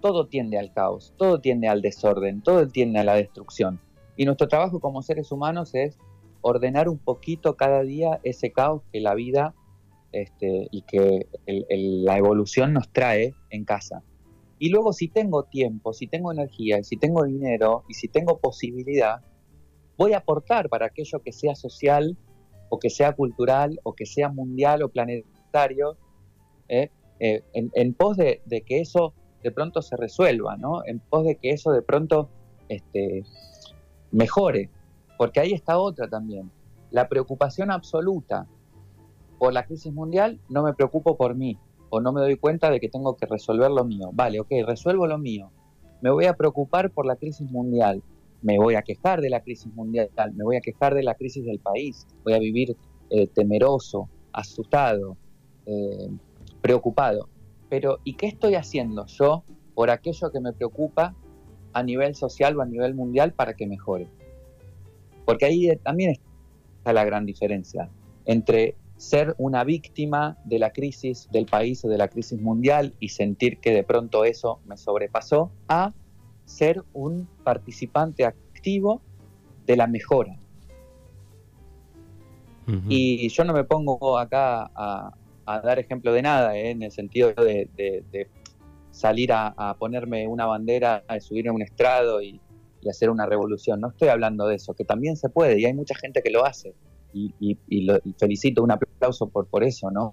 Todo 0.00 0.26
tiende 0.26 0.58
al 0.58 0.72
caos, 0.72 1.14
todo 1.16 1.40
tiende 1.40 1.68
al 1.68 1.82
desorden, 1.82 2.42
todo 2.42 2.68
tiende 2.68 3.00
a 3.00 3.04
la 3.04 3.14
destrucción. 3.14 3.80
Y 4.16 4.24
nuestro 4.24 4.48
trabajo 4.48 4.80
como 4.80 5.02
seres 5.02 5.32
humanos 5.32 5.74
es 5.74 5.98
ordenar 6.40 6.88
un 6.88 6.98
poquito 6.98 7.56
cada 7.56 7.82
día 7.82 8.20
ese 8.22 8.52
caos 8.52 8.82
que 8.92 9.00
la 9.00 9.14
vida 9.14 9.54
este, 10.14 10.68
y 10.70 10.82
que 10.82 11.26
la 12.06 12.16
evolución 12.16 12.72
nos 12.72 12.88
trae 12.92 13.34
en 13.50 13.64
casa. 13.64 14.04
Y 14.60 14.68
luego 14.68 14.92
si 14.92 15.08
tengo 15.08 15.42
tiempo, 15.42 15.92
si 15.92 16.06
tengo 16.06 16.30
energía, 16.30 16.78
y 16.78 16.84
si 16.84 16.96
tengo 16.96 17.24
dinero 17.24 17.82
y 17.88 17.94
si 17.94 18.06
tengo 18.06 18.38
posibilidad, 18.38 19.22
voy 19.98 20.12
a 20.12 20.18
aportar 20.18 20.68
para 20.68 20.86
aquello 20.86 21.20
que 21.20 21.32
sea 21.32 21.56
social 21.56 22.16
o 22.68 22.78
que 22.78 22.90
sea 22.90 23.12
cultural 23.14 23.80
o 23.82 23.94
que 23.94 24.06
sea 24.06 24.28
mundial 24.28 24.84
o 24.84 24.88
planetario, 24.88 25.96
¿eh? 26.68 26.90
Eh, 27.18 27.42
en, 27.52 27.94
pos 27.94 28.16
de, 28.16 28.40
que 28.66 28.80
eso 28.80 29.14
de 29.42 29.50
pronto 29.50 29.82
se 29.82 29.96
resuelva, 29.96 30.56
¿no? 30.56 30.84
En 30.86 31.00
pos 31.00 31.24
de 31.24 31.36
que 31.36 31.50
eso 31.50 31.72
de 31.72 31.82
pronto 31.82 32.28
este, 32.68 33.24
mejore. 34.12 34.70
Porque 35.18 35.40
ahí 35.40 35.52
está 35.52 35.78
otra 35.78 36.08
también. 36.08 36.50
La 36.90 37.08
preocupación 37.08 37.72
absoluta 37.72 38.46
por 39.44 39.52
la 39.52 39.66
crisis 39.66 39.92
mundial, 39.92 40.40
no 40.48 40.62
me 40.62 40.72
preocupo 40.72 41.18
por 41.18 41.34
mí, 41.34 41.58
o 41.90 42.00
no 42.00 42.14
me 42.14 42.22
doy 42.22 42.36
cuenta 42.36 42.70
de 42.70 42.80
que 42.80 42.88
tengo 42.88 43.14
que 43.14 43.26
resolver 43.26 43.70
lo 43.70 43.84
mío. 43.84 44.08
Vale, 44.14 44.40
ok, 44.40 44.50
resuelvo 44.66 45.06
lo 45.06 45.18
mío. 45.18 45.50
Me 46.00 46.10
voy 46.10 46.24
a 46.24 46.32
preocupar 46.32 46.90
por 46.90 47.04
la 47.04 47.16
crisis 47.16 47.50
mundial, 47.50 48.02
me 48.40 48.58
voy 48.58 48.76
a 48.76 48.80
quejar 48.80 49.20
de 49.20 49.28
la 49.28 49.42
crisis 49.42 49.70
mundial, 49.74 50.08
me 50.34 50.44
voy 50.44 50.56
a 50.56 50.62
quejar 50.62 50.94
de 50.94 51.02
la 51.02 51.14
crisis 51.14 51.44
del 51.44 51.58
país, 51.58 52.06
voy 52.24 52.32
a 52.32 52.38
vivir 52.38 52.74
eh, 53.10 53.26
temeroso, 53.26 54.08
asustado, 54.32 55.18
eh, 55.66 56.08
preocupado. 56.62 57.28
Pero, 57.68 57.98
¿y 58.02 58.14
qué 58.14 58.28
estoy 58.28 58.54
haciendo 58.54 59.04
yo 59.04 59.44
por 59.74 59.90
aquello 59.90 60.32
que 60.32 60.40
me 60.40 60.54
preocupa 60.54 61.14
a 61.74 61.82
nivel 61.82 62.14
social 62.14 62.56
o 62.56 62.62
a 62.62 62.64
nivel 62.64 62.94
mundial 62.94 63.34
para 63.34 63.52
que 63.52 63.66
mejore? 63.66 64.08
Porque 65.26 65.44
ahí 65.44 65.68
también 65.82 66.16
está 66.78 66.94
la 66.94 67.04
gran 67.04 67.26
diferencia 67.26 67.90
entre 68.24 68.78
ser 69.04 69.34
una 69.38 69.64
víctima 69.64 70.38
de 70.44 70.58
la 70.58 70.70
crisis 70.72 71.28
del 71.30 71.46
país 71.46 71.84
o 71.84 71.88
de 71.88 71.98
la 71.98 72.08
crisis 72.08 72.40
mundial 72.40 72.94
y 73.00 73.10
sentir 73.10 73.58
que 73.58 73.72
de 73.72 73.84
pronto 73.84 74.24
eso 74.24 74.60
me 74.66 74.76
sobrepasó, 74.76 75.50
a 75.68 75.92
ser 76.44 76.82
un 76.92 77.28
participante 77.42 78.24
activo 78.24 79.02
de 79.66 79.76
la 79.76 79.86
mejora. 79.86 80.38
Y 82.88 83.28
yo 83.28 83.44
no 83.44 83.52
me 83.52 83.64
pongo 83.64 84.18
acá 84.18 84.70
a, 84.74 85.12
a 85.46 85.60
dar 85.60 85.78
ejemplo 85.78 86.12
de 86.12 86.22
nada, 86.22 86.56
¿eh? 86.56 86.70
en 86.70 86.82
el 86.82 86.90
sentido 86.90 87.32
de, 87.34 88.28
salir 88.90 89.32
a, 89.32 89.76
ponerme 89.78 90.26
una 90.28 90.46
bandera, 90.46 91.04
a 91.08 91.20
subirme 91.20 91.50
a 91.50 91.52
un 91.52 91.62
estrado 91.62 92.22
y, 92.22 92.40
hacer 92.88 93.08
una 93.08 93.24
revolución. 93.24 93.80
No 93.80 93.88
estoy 93.88 94.08
hablando 94.08 94.46
de 94.46 94.56
eso, 94.56 94.74
que 94.74 94.84
también 94.84 95.16
se 95.16 95.30
puede 95.30 95.58
y 95.58 95.64
hay 95.64 95.72
mucha 95.72 95.94
gente 95.94 96.22
que 96.22 96.28
lo 96.28 96.44
hace. 96.44 96.74
Y, 97.14 97.84
lo, 97.84 97.98
felicito, 98.18 98.62
un 98.62 98.72
aplauso 98.72 99.28
por, 99.28 99.46
por 99.46 99.64
eso, 99.64 99.90
¿no? 99.90 100.12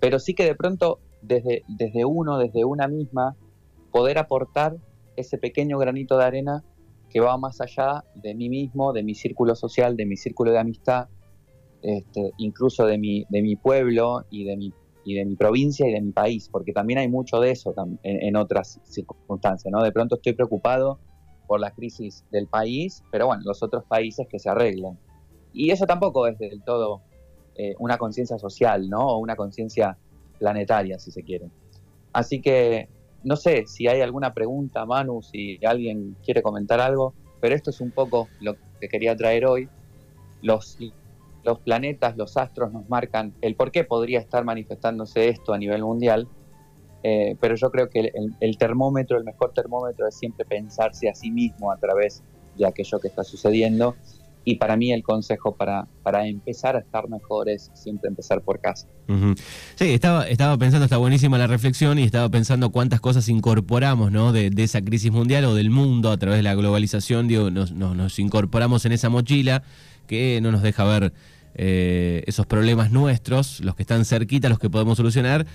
Pero 0.00 0.18
sí 0.18 0.34
que 0.34 0.44
de 0.44 0.54
pronto, 0.54 0.98
desde, 1.22 1.62
desde 1.68 2.04
uno, 2.04 2.38
desde 2.38 2.64
una 2.64 2.88
misma, 2.88 3.36
poder 3.92 4.18
aportar 4.18 4.76
ese 5.16 5.38
pequeño 5.38 5.78
granito 5.78 6.18
de 6.18 6.24
arena 6.24 6.64
que 7.08 7.20
va 7.20 7.36
más 7.36 7.60
allá 7.60 8.04
de 8.14 8.34
mí 8.34 8.48
mismo, 8.48 8.92
de 8.92 9.02
mi 9.02 9.14
círculo 9.14 9.54
social, 9.54 9.96
de 9.96 10.06
mi 10.06 10.16
círculo 10.16 10.50
de 10.50 10.58
amistad, 10.58 11.08
este, 11.82 12.32
incluso 12.38 12.86
de 12.86 12.96
mi, 12.96 13.26
de 13.28 13.42
mi 13.42 13.56
pueblo 13.56 14.24
y 14.30 14.44
de 14.44 14.56
mi, 14.56 14.72
y 15.04 15.14
de 15.14 15.24
mi 15.24 15.36
provincia 15.36 15.86
y 15.86 15.92
de 15.92 16.00
mi 16.00 16.12
país, 16.12 16.48
porque 16.50 16.72
también 16.72 16.98
hay 16.98 17.08
mucho 17.08 17.38
de 17.40 17.50
eso 17.50 17.74
en, 18.02 18.36
otras 18.36 18.80
circunstancias, 18.84 19.70
¿no? 19.70 19.82
De 19.82 19.92
pronto 19.92 20.16
estoy 20.16 20.32
preocupado 20.32 21.00
por 21.46 21.60
la 21.60 21.72
crisis 21.72 22.24
del 22.30 22.46
país, 22.46 23.02
pero 23.10 23.26
bueno, 23.26 23.42
los 23.44 23.62
otros 23.62 23.84
países 23.84 24.26
que 24.28 24.38
se 24.38 24.48
arreglen. 24.48 24.98
Y 25.52 25.70
eso 25.70 25.86
tampoco 25.86 26.26
es 26.26 26.38
del 26.38 26.62
todo 26.62 27.02
eh, 27.54 27.74
una 27.78 27.98
conciencia 27.98 28.38
social, 28.38 28.88
¿no? 28.88 29.06
O 29.06 29.18
una 29.18 29.36
conciencia 29.36 29.96
planetaria, 30.38 30.98
si 30.98 31.10
se 31.10 31.22
quiere. 31.22 31.50
Así 32.12 32.40
que 32.40 32.88
no 33.24 33.36
sé 33.36 33.66
si 33.66 33.86
hay 33.88 34.00
alguna 34.00 34.34
pregunta, 34.34 34.84
Manu, 34.84 35.22
si 35.22 35.58
alguien 35.64 36.16
quiere 36.24 36.42
comentar 36.42 36.80
algo, 36.80 37.14
pero 37.40 37.54
esto 37.54 37.70
es 37.70 37.80
un 37.80 37.90
poco 37.90 38.28
lo 38.40 38.56
que 38.80 38.88
quería 38.88 39.16
traer 39.16 39.46
hoy. 39.46 39.68
Los 40.42 40.78
los 41.44 41.58
planetas, 41.60 42.16
los 42.16 42.36
astros 42.36 42.72
nos 42.72 42.88
marcan 42.88 43.34
el 43.40 43.56
por 43.56 43.72
qué 43.72 43.84
podría 43.84 44.20
estar 44.20 44.44
manifestándose 44.44 45.28
esto 45.28 45.52
a 45.52 45.58
nivel 45.58 45.82
mundial, 45.82 46.28
eh, 47.02 47.36
pero 47.40 47.56
yo 47.56 47.70
creo 47.70 47.88
que 47.90 48.12
el, 48.40 48.58
termómetro, 48.58 49.18
el 49.18 49.24
mejor 49.24 49.52
termómetro 49.52 50.06
es 50.06 50.14
siempre 50.14 50.44
pensarse 50.44 51.08
a 51.08 51.14
sí 51.14 51.30
mismo 51.30 51.72
a 51.72 51.76
través 51.78 52.22
de 52.56 52.66
aquello 52.66 53.00
que 53.00 53.08
está 53.08 53.24
sucediendo. 53.24 53.96
Y 54.44 54.56
para 54.56 54.76
mí 54.76 54.92
el 54.92 55.02
consejo 55.02 55.54
para, 55.54 55.86
para 56.02 56.26
empezar 56.26 56.76
a 56.76 56.80
estar 56.80 57.08
mejor 57.08 57.48
es 57.48 57.70
siempre 57.74 58.08
empezar 58.08 58.42
por 58.42 58.60
casa. 58.60 58.88
Sí, 59.76 59.90
estaba, 59.90 60.26
estaba 60.26 60.56
pensando, 60.56 60.84
está 60.84 60.96
buenísima 60.96 61.38
la 61.38 61.46
reflexión 61.46 61.98
y 61.98 62.04
estaba 62.04 62.28
pensando 62.28 62.70
cuántas 62.70 63.00
cosas 63.00 63.28
incorporamos 63.28 64.10
¿no? 64.10 64.32
de, 64.32 64.50
esa 64.56 64.82
crisis 64.82 65.12
mundial 65.12 65.44
o 65.44 65.54
del 65.54 65.70
mundo 65.70 66.10
a 66.10 66.16
través 66.16 66.38
de 66.38 66.42
la 66.42 66.54
globalización. 66.54 67.28
Digo, 67.28 67.50
nos, 67.50 67.72
nos, 67.72 68.18
incorporamos 68.18 68.84
en 68.84 68.92
esa 68.92 69.08
mochila 69.08 69.62
que 70.06 70.40
no 70.40 70.50
nos 70.50 70.62
deja 70.62 70.84
ver 70.84 71.12
eh, 71.54 72.24
esos 72.26 72.46
problemas 72.46 72.90
nuestros, 72.90 73.60
los 73.60 73.76
que 73.76 73.82
están 73.82 74.04
cerquita, 74.04 74.48
los 74.48 74.58
que 74.58 74.70
podemos 74.70 74.96
solucionar 74.96 75.46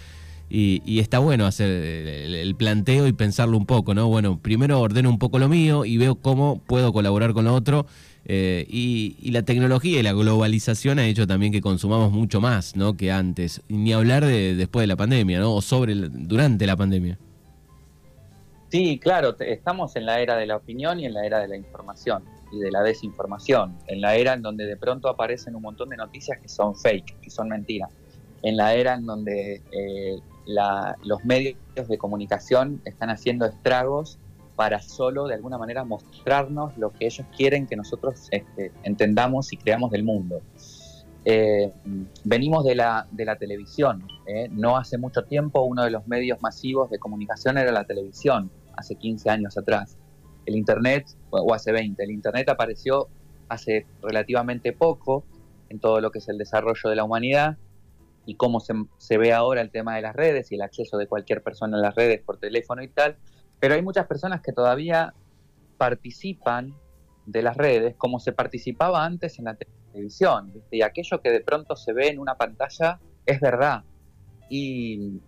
y, 0.49 0.99
está 0.99 1.19
bueno 1.19 1.45
hacer 1.45 1.69
el, 1.69 2.55
planteo 2.55 3.07
y 3.07 3.13
pensarlo 3.13 3.57
un 3.57 3.65
poco, 3.65 3.93
¿no? 3.93 4.07
Bueno, 4.07 4.39
primero 4.39 4.79
ordeno 4.79 5.09
un 5.09 5.19
poco 5.19 5.39
lo 5.39 5.49
mío 5.49 5.83
y 5.83 5.97
veo 5.97 6.15
cómo 6.15 6.61
puedo 6.65 6.93
colaborar 6.93 7.33
con 7.33 7.45
lo 7.45 7.53
otro. 7.53 7.85
Eh, 8.29 8.65
y, 8.67 9.31
la 9.31 9.43
tecnología 9.43 10.01
y 10.01 10.03
la 10.03 10.11
globalización 10.11 10.99
ha 10.99 11.07
hecho 11.07 11.25
también 11.25 11.53
que 11.53 11.61
consumamos 11.61 12.11
mucho 12.11 12.41
más, 12.41 12.75
¿no? 12.75 12.97
Que 12.97 13.09
antes. 13.09 13.61
Ni 13.69 13.93
hablar 13.93 14.25
de 14.25 14.53
después 14.53 14.83
de 14.83 14.87
la 14.87 14.97
pandemia, 14.97 15.39
¿no? 15.39 15.55
O 15.55 15.61
sobre 15.61 15.95
durante 15.95 16.67
la 16.67 16.75
pandemia. 16.75 17.17
Sí, 18.69 18.99
claro, 18.99 19.37
estamos 19.39 19.95
en 19.95 20.05
la 20.05 20.19
era 20.19 20.35
de 20.35 20.45
la 20.45 20.57
opinión 20.57 20.99
y 20.99 21.05
en 21.05 21.13
la 21.13 21.25
era 21.25 21.39
de 21.39 21.47
la 21.47 21.55
información 21.55 22.23
y 22.51 22.59
de 22.59 22.69
la 22.69 22.83
desinformación, 22.83 23.77
en 23.87 24.01
la 24.01 24.15
era 24.15 24.33
en 24.33 24.41
donde 24.41 24.65
de 24.65 24.75
pronto 24.75 25.07
aparecen 25.07 25.55
un 25.55 25.61
montón 25.61 25.87
de 25.87 25.95
noticias 25.95 26.37
que 26.39 26.49
son 26.49 26.75
fake, 26.75 27.21
que 27.21 27.29
son 27.29 27.47
mentiras, 27.47 27.89
en 28.43 28.57
la 28.57 28.73
era 28.73 28.95
en 28.95 29.05
donde 29.05 29.61
eh, 29.71 30.19
los 31.03 31.23
medios 31.23 31.55
de 31.75 31.97
comunicación 31.97 32.81
están 32.83 33.09
haciendo 33.09 33.45
estragos 33.45 34.19
para 34.57 34.81
solo 34.81 35.27
de 35.27 35.35
alguna 35.35 35.57
manera 35.57 35.85
mostrarnos 35.85 36.75
lo 36.77 36.91
que 36.91 37.05
ellos 37.05 37.25
quieren 37.37 37.67
que 37.67 37.75
nosotros 37.75 38.27
este, 38.31 38.73
entendamos 38.83 39.53
y 39.53 39.57
creamos 39.57 39.91
del 39.91 40.03
mundo. 40.03 40.41
Eh, 41.23 41.71
venimos 42.23 42.65
de 42.65 42.73
la, 42.73 43.07
de 43.11 43.23
la 43.23 43.35
televisión. 43.35 44.05
¿eh? 44.25 44.49
No 44.51 44.75
hace 44.75 44.97
mucho 44.97 45.23
tiempo 45.25 45.61
uno 45.61 45.83
de 45.83 45.91
los 45.91 46.07
medios 46.07 46.41
masivos 46.41 46.89
de 46.89 46.97
comunicación 46.97 47.59
era 47.59 47.71
la 47.71 47.83
televisión, 47.83 48.49
hace 48.75 48.95
15 48.95 49.29
años 49.29 49.57
atrás. 49.57 49.95
El 50.47 50.55
Internet, 50.55 51.05
o 51.29 51.53
hace 51.53 51.71
20, 51.71 52.03
el 52.03 52.09
Internet 52.09 52.49
apareció 52.49 53.09
hace 53.49 53.85
relativamente 54.01 54.73
poco 54.73 55.23
en 55.69 55.79
todo 55.79 56.01
lo 56.01 56.09
que 56.09 56.17
es 56.17 56.27
el 56.29 56.39
desarrollo 56.39 56.89
de 56.89 56.95
la 56.95 57.03
humanidad 57.03 57.57
y 58.25 58.35
cómo 58.35 58.59
se, 58.59 59.17
ve 59.17 59.33
ahora 59.33 59.61
el 59.61 59.69
tema 59.69 59.95
de 59.95 60.01
las 60.01 60.15
redes 60.15 60.51
y 60.51 60.55
el 60.55 60.61
acceso 60.61 60.97
de 60.97 61.07
cualquier 61.07 61.43
persona 61.43 61.77
a 61.77 61.79
las 61.79 61.95
redes 61.95 62.21
por 62.21 62.37
teléfono 62.37 62.83
y 62.83 62.89
tal, 62.89 63.17
pero 63.59 63.75
hay 63.75 63.81
muchas 63.81 64.07
personas 64.07 64.41
que 64.41 64.51
todavía 64.53 65.13
participan 65.77 66.73
de 67.25 67.41
las 67.41 67.57
redes 67.57 67.95
como 67.97 68.19
se 68.19 68.31
participaba 68.31 69.05
antes 69.05 69.37
en 69.39 69.45
la 69.45 69.55
televisión, 69.55 70.53
y 70.71 70.81
aquello 70.81 71.21
que 71.21 71.31
de 71.31 71.41
pronto 71.41 71.75
se 71.75 71.93
ve 71.93 72.09
en 72.09 72.19
una 72.19 72.35
pantalla 72.35 72.99
es 73.25 73.39
verdad. 73.39 73.83
Y, 74.49 75.19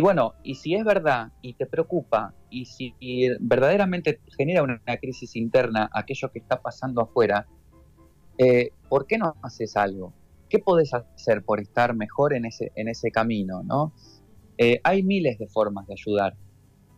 bueno, 0.00 0.34
y 0.42 0.56
si 0.56 0.74
es 0.74 0.84
verdad 0.84 1.32
y 1.40 1.54
te 1.54 1.66
preocupa, 1.66 2.34
y 2.50 2.66
si 2.66 2.94
verdaderamente 3.40 4.20
genera 4.36 4.62
una, 4.62 4.80
crisis 5.00 5.36
interna 5.36 5.88
aquello 5.92 6.30
que 6.30 6.40
está 6.40 6.60
pasando 6.60 7.02
afuera, 7.02 7.46
eh, 8.36 8.70
¿por 8.88 9.06
qué 9.06 9.16
no 9.16 9.34
haces 9.42 9.76
algo? 9.76 10.12
¿qué 10.54 10.60
podés 10.60 10.94
hacer 10.94 11.42
por 11.44 11.60
estar 11.60 11.96
mejor 11.96 12.32
en 12.32 12.44
ese, 12.44 12.70
en 12.76 12.86
ese 12.86 13.10
camino? 13.10 13.64
¿no? 13.64 13.92
Eh, 14.56 14.80
hay 14.84 15.02
miles 15.02 15.36
de 15.36 15.48
formas 15.48 15.86
de 15.88 15.94
ayudar, 15.94 16.36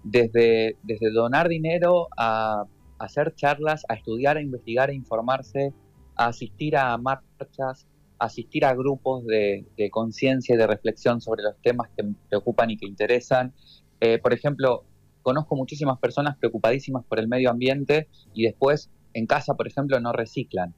desde, 0.07 0.77
desde 0.85 1.11
donar 1.11 1.49
dinero 1.49 2.09
a, 2.16 2.64
hacer 2.99 3.35
charlas, 3.35 3.85
a 3.88 3.95
estudiar, 3.95 4.38
a 4.38 4.40
investigar, 4.40 4.88
a 4.88 4.95
informarse, 4.95 5.75
a 6.14 6.29
asistir 6.29 6.77
a 6.77 6.97
marchas, 6.97 7.87
a 8.19 8.25
asistir 8.25 8.64
a 8.64 8.75
grupos 8.75 9.27
de, 9.27 9.66
conciencia 9.90 10.55
y 10.55 10.59
de 10.59 10.66
reflexión 10.66 11.21
sobre 11.21 11.42
los 11.42 11.57
temas 11.61 11.90
que 11.95 12.05
preocupan 12.29 12.71
y 12.71 12.79
que 12.79 12.87
interesan. 12.87 13.53
Eh, 14.01 14.19
por 14.19 14.33
ejemplo, 14.33 14.85
conozco 15.23 15.57
muchísimas 15.57 15.99
personas 15.99 16.37
preocupadísimas 16.38 17.05
por 17.05 17.19
el 17.19 17.29
medio 17.29 17.51
ambiente 17.51 18.09
y 18.33 18.45
después 18.45 18.90
en 19.12 19.27
casa, 19.27 19.55
por 19.55 19.66
ejemplo, 19.66 20.01
no 20.01 20.12
reciclan 20.12 20.75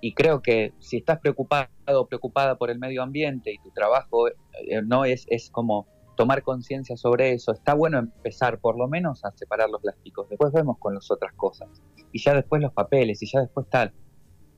y 0.00 0.14
creo 0.14 0.42
que 0.42 0.72
si 0.78 0.98
estás 0.98 1.18
preocupado 1.18 1.68
o 1.86 2.06
preocupada 2.06 2.56
por 2.56 2.70
el 2.70 2.78
medio 2.78 3.02
ambiente 3.02 3.52
y 3.52 3.58
tu 3.58 3.70
trabajo 3.70 4.28
eh, 4.28 4.34
no 4.84 5.04
es, 5.04 5.26
es 5.28 5.50
como 5.50 5.86
tomar 6.18 6.42
conciencia 6.42 6.96
sobre 6.96 7.32
eso, 7.32 7.52
está 7.52 7.74
bueno 7.74 7.96
empezar 8.00 8.58
por 8.58 8.76
lo 8.76 8.88
menos 8.88 9.24
a 9.24 9.30
separar 9.30 9.70
los 9.70 9.80
plásticos, 9.80 10.28
después 10.28 10.52
vemos 10.52 10.76
con 10.80 10.92
las 10.92 11.08
otras 11.12 11.32
cosas, 11.34 11.68
y 12.10 12.20
ya 12.20 12.34
después 12.34 12.60
los 12.60 12.72
papeles, 12.72 13.22
y 13.22 13.26
ya 13.30 13.40
después 13.40 13.68
tal, 13.70 13.92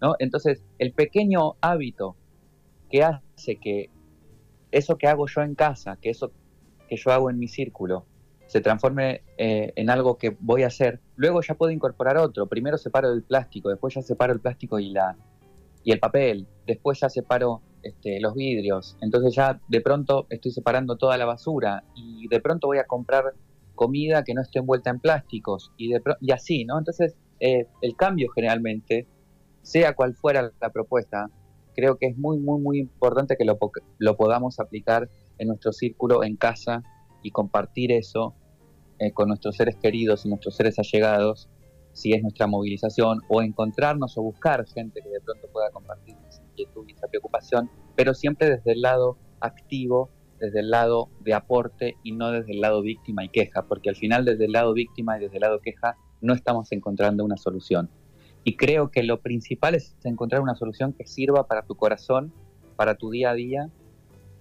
¿no? 0.01 0.15
Entonces, 0.21 0.65
el 0.79 0.95
pequeño 0.95 1.57
hábito 1.61 2.17
que 2.89 3.05
hace 3.05 3.57
que 3.57 3.91
eso 4.71 4.97
que 4.97 5.07
hago 5.07 5.27
yo 5.27 5.43
en 5.43 5.55
casa, 5.55 5.99
que 6.01 6.09
eso 6.09 6.33
que 6.89 6.97
yo 6.97 7.13
hago 7.13 7.29
en 7.29 7.39
mi 7.39 7.47
círculo, 7.47 8.07
se 8.47 8.63
transforme 8.63 9.23
eh, 9.37 9.75
en 9.77 9.91
algo 9.91 10.17
que 10.17 10.35
voy 10.41 10.63
a 10.63 10.69
hacer, 10.69 11.01
luego 11.15 11.43
ya 11.43 11.55
puedo 11.55 11.71
incorporar 11.73 12.17
otro. 12.17 12.47
Primero 12.47 12.79
separo 12.79 13.13
el 13.13 13.23
plástico, 13.23 13.69
después 13.69 13.95
ya 13.95 14.01
separo 14.01 14.33
el 14.33 14.41
plástico 14.41 14.79
y, 14.79 14.93
la, 14.93 15.15
y 15.85 15.93
el 15.93 16.01
papel, 16.01 16.49
después 16.67 17.01
ya 17.01 17.11
separo 17.11 17.61
este, 17.83 18.21
los 18.21 18.35
vidrios, 18.35 18.97
entonces 19.01 19.35
ya 19.35 19.61
de 19.69 19.81
pronto 19.81 20.27
estoy 20.31 20.53
separando 20.53 20.97
toda 20.97 21.17
la 21.17 21.25
basura 21.25 21.85
y 21.95 22.29
de 22.29 22.41
pronto 22.41 22.67
voy 22.67 22.79
a 22.79 22.85
comprar 22.85 23.35
comida 23.75 24.25
que 24.25 24.35
no 24.35 24.43
esté 24.43 24.59
envuelta 24.59 24.91
en 24.91 25.01
plásticos 25.01 25.73
y, 25.77 25.93
de, 25.93 26.03
y 26.21 26.33
así, 26.33 26.65
¿no? 26.65 26.79
Entonces 26.79 27.17
eh, 27.41 27.67
el 27.81 27.97
cambio 27.97 28.31
generalmente, 28.35 29.07
sea 29.63 29.95
cual 29.95 30.15
fuera 30.15 30.53
la 30.61 30.71
propuesta, 30.71 31.31
creo 31.75 31.97
que 31.97 32.07
es 32.07 32.19
muy, 32.19 32.39
muy, 32.39 32.61
muy 32.61 32.79
importante 32.79 33.37
que 33.37 33.45
lo, 33.45 33.59
lo 33.99 34.17
podamos 34.17 34.61
aplicar 34.61 35.09
en 35.39 35.49
nuestro 35.49 35.73
círculo, 35.73 36.23
en 36.23 36.37
casa 36.37 36.83
y 37.23 37.31
compartir 37.31 37.93
eso 37.93 38.35
eh, 38.99 39.13
con 39.13 39.29
nuestros 39.29 39.57
seres 39.57 39.77
queridos 39.77 40.27
y 40.27 40.29
nuestros 40.29 40.57
seres 40.57 40.79
allegados, 40.79 41.49
si 41.93 42.13
es 42.13 42.23
nuestra 42.23 42.47
movilización, 42.47 43.21
o 43.29 43.43
encontrarnos 43.43 44.17
o 44.17 44.23
buscar 44.23 44.67
gente 44.67 45.01
que 45.03 45.09
de 45.09 45.21
pronto 45.21 45.49
pueda 45.53 45.71
compartir 45.71 46.17
esa 46.29 46.43
inquietud 46.43 46.87
y 46.89 46.95
preocupación, 46.95 47.71
pero 47.97 48.15
siempre 48.15 48.49
desde 48.49 48.73
el 48.73 48.83
lado 48.83 49.19
activo, 49.41 50.11
desde 50.39 50.61
el 50.61 50.71
lado 50.71 51.09
de 51.21 51.35
aporte 51.35 51.97
y 52.03 52.13
no 52.13 52.31
desde 52.31 52.53
el 52.53 52.61
lado 52.61 52.83
víctima 52.83 53.25
y 53.25 53.29
queja, 53.29 53.63
porque 53.67 53.91
al 53.91 53.97
final 53.97 54.25
desde 54.25 54.47
el 54.47 54.53
lado 54.53 54.73
víctima 54.73 55.17
y 55.17 55.21
desde 55.21 55.37
el 55.37 55.43
lado 55.43 55.61
queja 55.61 55.97
no 56.21 56.35
estamos 56.35 56.73
encontrando 56.73 57.25
una 57.25 57.37
solución. 57.37 57.91
Y 58.43 58.57
creo 58.57 58.91
que 58.91 59.03
lo 59.03 59.21
principal 59.21 59.75
es 59.75 59.97
encontrar 60.05 60.41
una 60.41 60.55
solución 60.55 60.93
que 60.93 61.07
sirva 61.07 61.47
para 61.47 61.63
tu 61.63 61.75
corazón, 61.75 62.33
para 62.77 62.95
tu 62.95 63.11
día 63.11 63.31
a 63.31 63.35
día, 63.35 63.71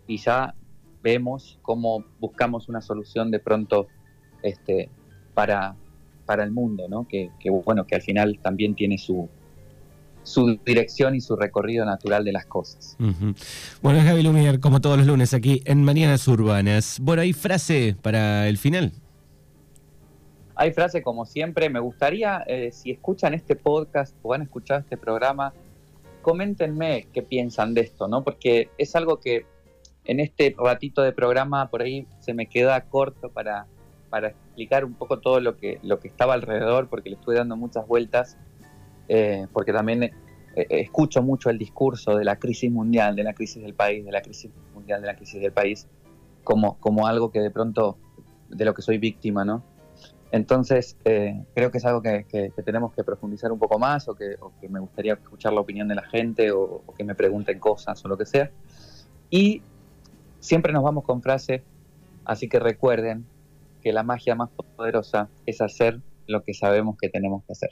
y 0.07 0.17
ya 0.17 0.55
vemos 1.01 1.59
cómo 1.61 2.05
buscamos 2.19 2.69
una 2.69 2.81
solución 2.81 3.31
de 3.31 3.39
pronto 3.39 3.87
este, 4.41 4.89
para, 5.33 5.75
para 6.29 6.43
el 6.43 6.51
mundo, 6.51 6.87
¿no? 6.87 7.07
Que, 7.07 7.31
bueno, 7.65 7.87
que 7.87 7.95
al 7.95 8.03
final 8.03 8.37
también 8.39 8.75
tiene 8.75 8.99
su, 8.99 9.27
su 10.21 10.59
dirección 10.63 11.15
y 11.15 11.21
su 11.21 11.35
recorrido 11.35 11.85
natural 11.85 12.23
de 12.23 12.31
las 12.31 12.45
cosas. 12.45 12.95
Bueno, 13.81 13.97
es 13.97 14.05
Gaby 14.05 14.21
Lumier, 14.21 14.59
como 14.59 14.79
todos 14.79 14.99
los 14.99 15.07
lunes 15.07 15.33
aquí 15.33 15.63
en 15.65 15.83
Mañanas 15.83 16.27
Urbanas. 16.27 16.99
Bueno, 17.01 17.23
¿hay 17.23 17.33
frase 17.33 17.95
para 17.99 18.47
el 18.47 18.59
final? 18.59 18.91
Hay 20.53 20.71
frase 20.71 21.01
como 21.01 21.25
siempre. 21.25 21.67
Me 21.67 21.79
gustaría, 21.79 22.43
eh, 22.45 22.69
si 22.71 22.91
escuchan 22.91 23.33
este 23.33 23.55
podcast 23.55 24.15
o 24.21 24.35
han 24.35 24.43
escuchado 24.43 24.81
este 24.81 24.97
programa, 24.97 25.51
coméntenme 26.21 27.07
qué 27.11 27.23
piensan 27.23 27.73
de 27.73 27.81
esto, 27.81 28.07
¿no? 28.07 28.23
Porque 28.23 28.69
es 28.77 28.95
algo 28.95 29.19
que 29.19 29.47
en 30.05 30.19
este 30.19 30.55
ratito 30.55 31.01
de 31.01 31.11
programa 31.11 31.71
por 31.71 31.81
ahí 31.81 32.05
se 32.19 32.35
me 32.35 32.45
queda 32.45 32.79
corto 32.81 33.31
para, 33.31 33.65
para 34.09 34.29
explicar 34.29 34.85
un 34.85 34.93
poco 34.93 35.19
todo 35.19 35.39
lo 35.39 35.57
que, 35.57 35.79
lo 35.83 35.99
que 35.99 36.07
estaba 36.07 36.33
alrededor, 36.33 36.89
porque 36.89 37.09
le 37.09 37.15
estuve 37.15 37.35
dando 37.35 37.55
muchas 37.55 37.87
vueltas, 37.87 38.37
eh, 39.07 39.47
porque 39.53 39.73
también 39.73 40.03
eh, 40.03 40.13
eh, 40.55 40.65
escucho 40.69 41.21
mucho 41.23 41.49
el 41.49 41.57
discurso 41.57 42.15
de 42.15 42.23
la 42.23 42.37
crisis 42.37 42.71
mundial, 42.71 43.15
de 43.15 43.23
la 43.23 43.33
crisis 43.33 43.63
del 43.63 43.73
país, 43.73 44.05
de 44.05 44.11
la 44.11 44.21
crisis 44.21 44.51
mundial, 44.73 45.01
de 45.01 45.07
la 45.07 45.15
crisis 45.15 45.41
del 45.41 45.51
país, 45.51 45.87
como, 46.43 46.79
como 46.79 47.07
algo 47.07 47.31
que 47.31 47.39
de 47.39 47.51
pronto, 47.51 47.97
de 48.49 48.65
lo 48.65 48.73
que 48.73 48.81
soy 48.81 48.97
víctima, 48.97 49.45
¿no? 49.45 49.63
Entonces, 50.31 50.95
creo 51.03 51.71
que 51.71 51.79
es 51.79 51.85
algo 51.85 52.03
que, 52.03 52.53
tenemos 52.63 52.93
que 52.93 53.03
profundizar 53.03 53.51
un 53.51 53.57
poco 53.57 53.79
más 53.79 54.07
o 54.07 54.13
que, 54.13 54.37
me 54.69 54.79
gustaría 54.79 55.13
escuchar 55.13 55.53
la 55.53 55.61
opinión 55.61 55.87
de 55.87 55.95
la 55.95 56.03
gente 56.03 56.51
o, 56.51 56.83
o, 56.85 56.93
que 56.93 57.03
me 57.03 57.15
pregunten 57.15 57.57
cosas 57.57 58.05
o 58.05 58.07
lo 58.07 58.15
que 58.15 58.27
sea. 58.27 58.51
Y 59.31 59.63
siempre 60.39 60.71
nos 60.71 60.83
vamos 60.83 61.03
con 61.03 61.23
frase, 61.23 61.63
así 62.25 62.47
que 62.47 62.59
recuerden 62.59 63.25
que 63.81 63.93
la 63.93 64.03
magia 64.03 64.35
más 64.35 64.49
poderosa 64.75 65.29
es 65.45 65.61
hacer 65.61 65.99
lo 66.27 66.43
que 66.43 66.53
sabemos 66.53 66.97
que 66.99 67.09
tenemos 67.09 67.43
que 67.45 67.53
hacer. 67.53 67.69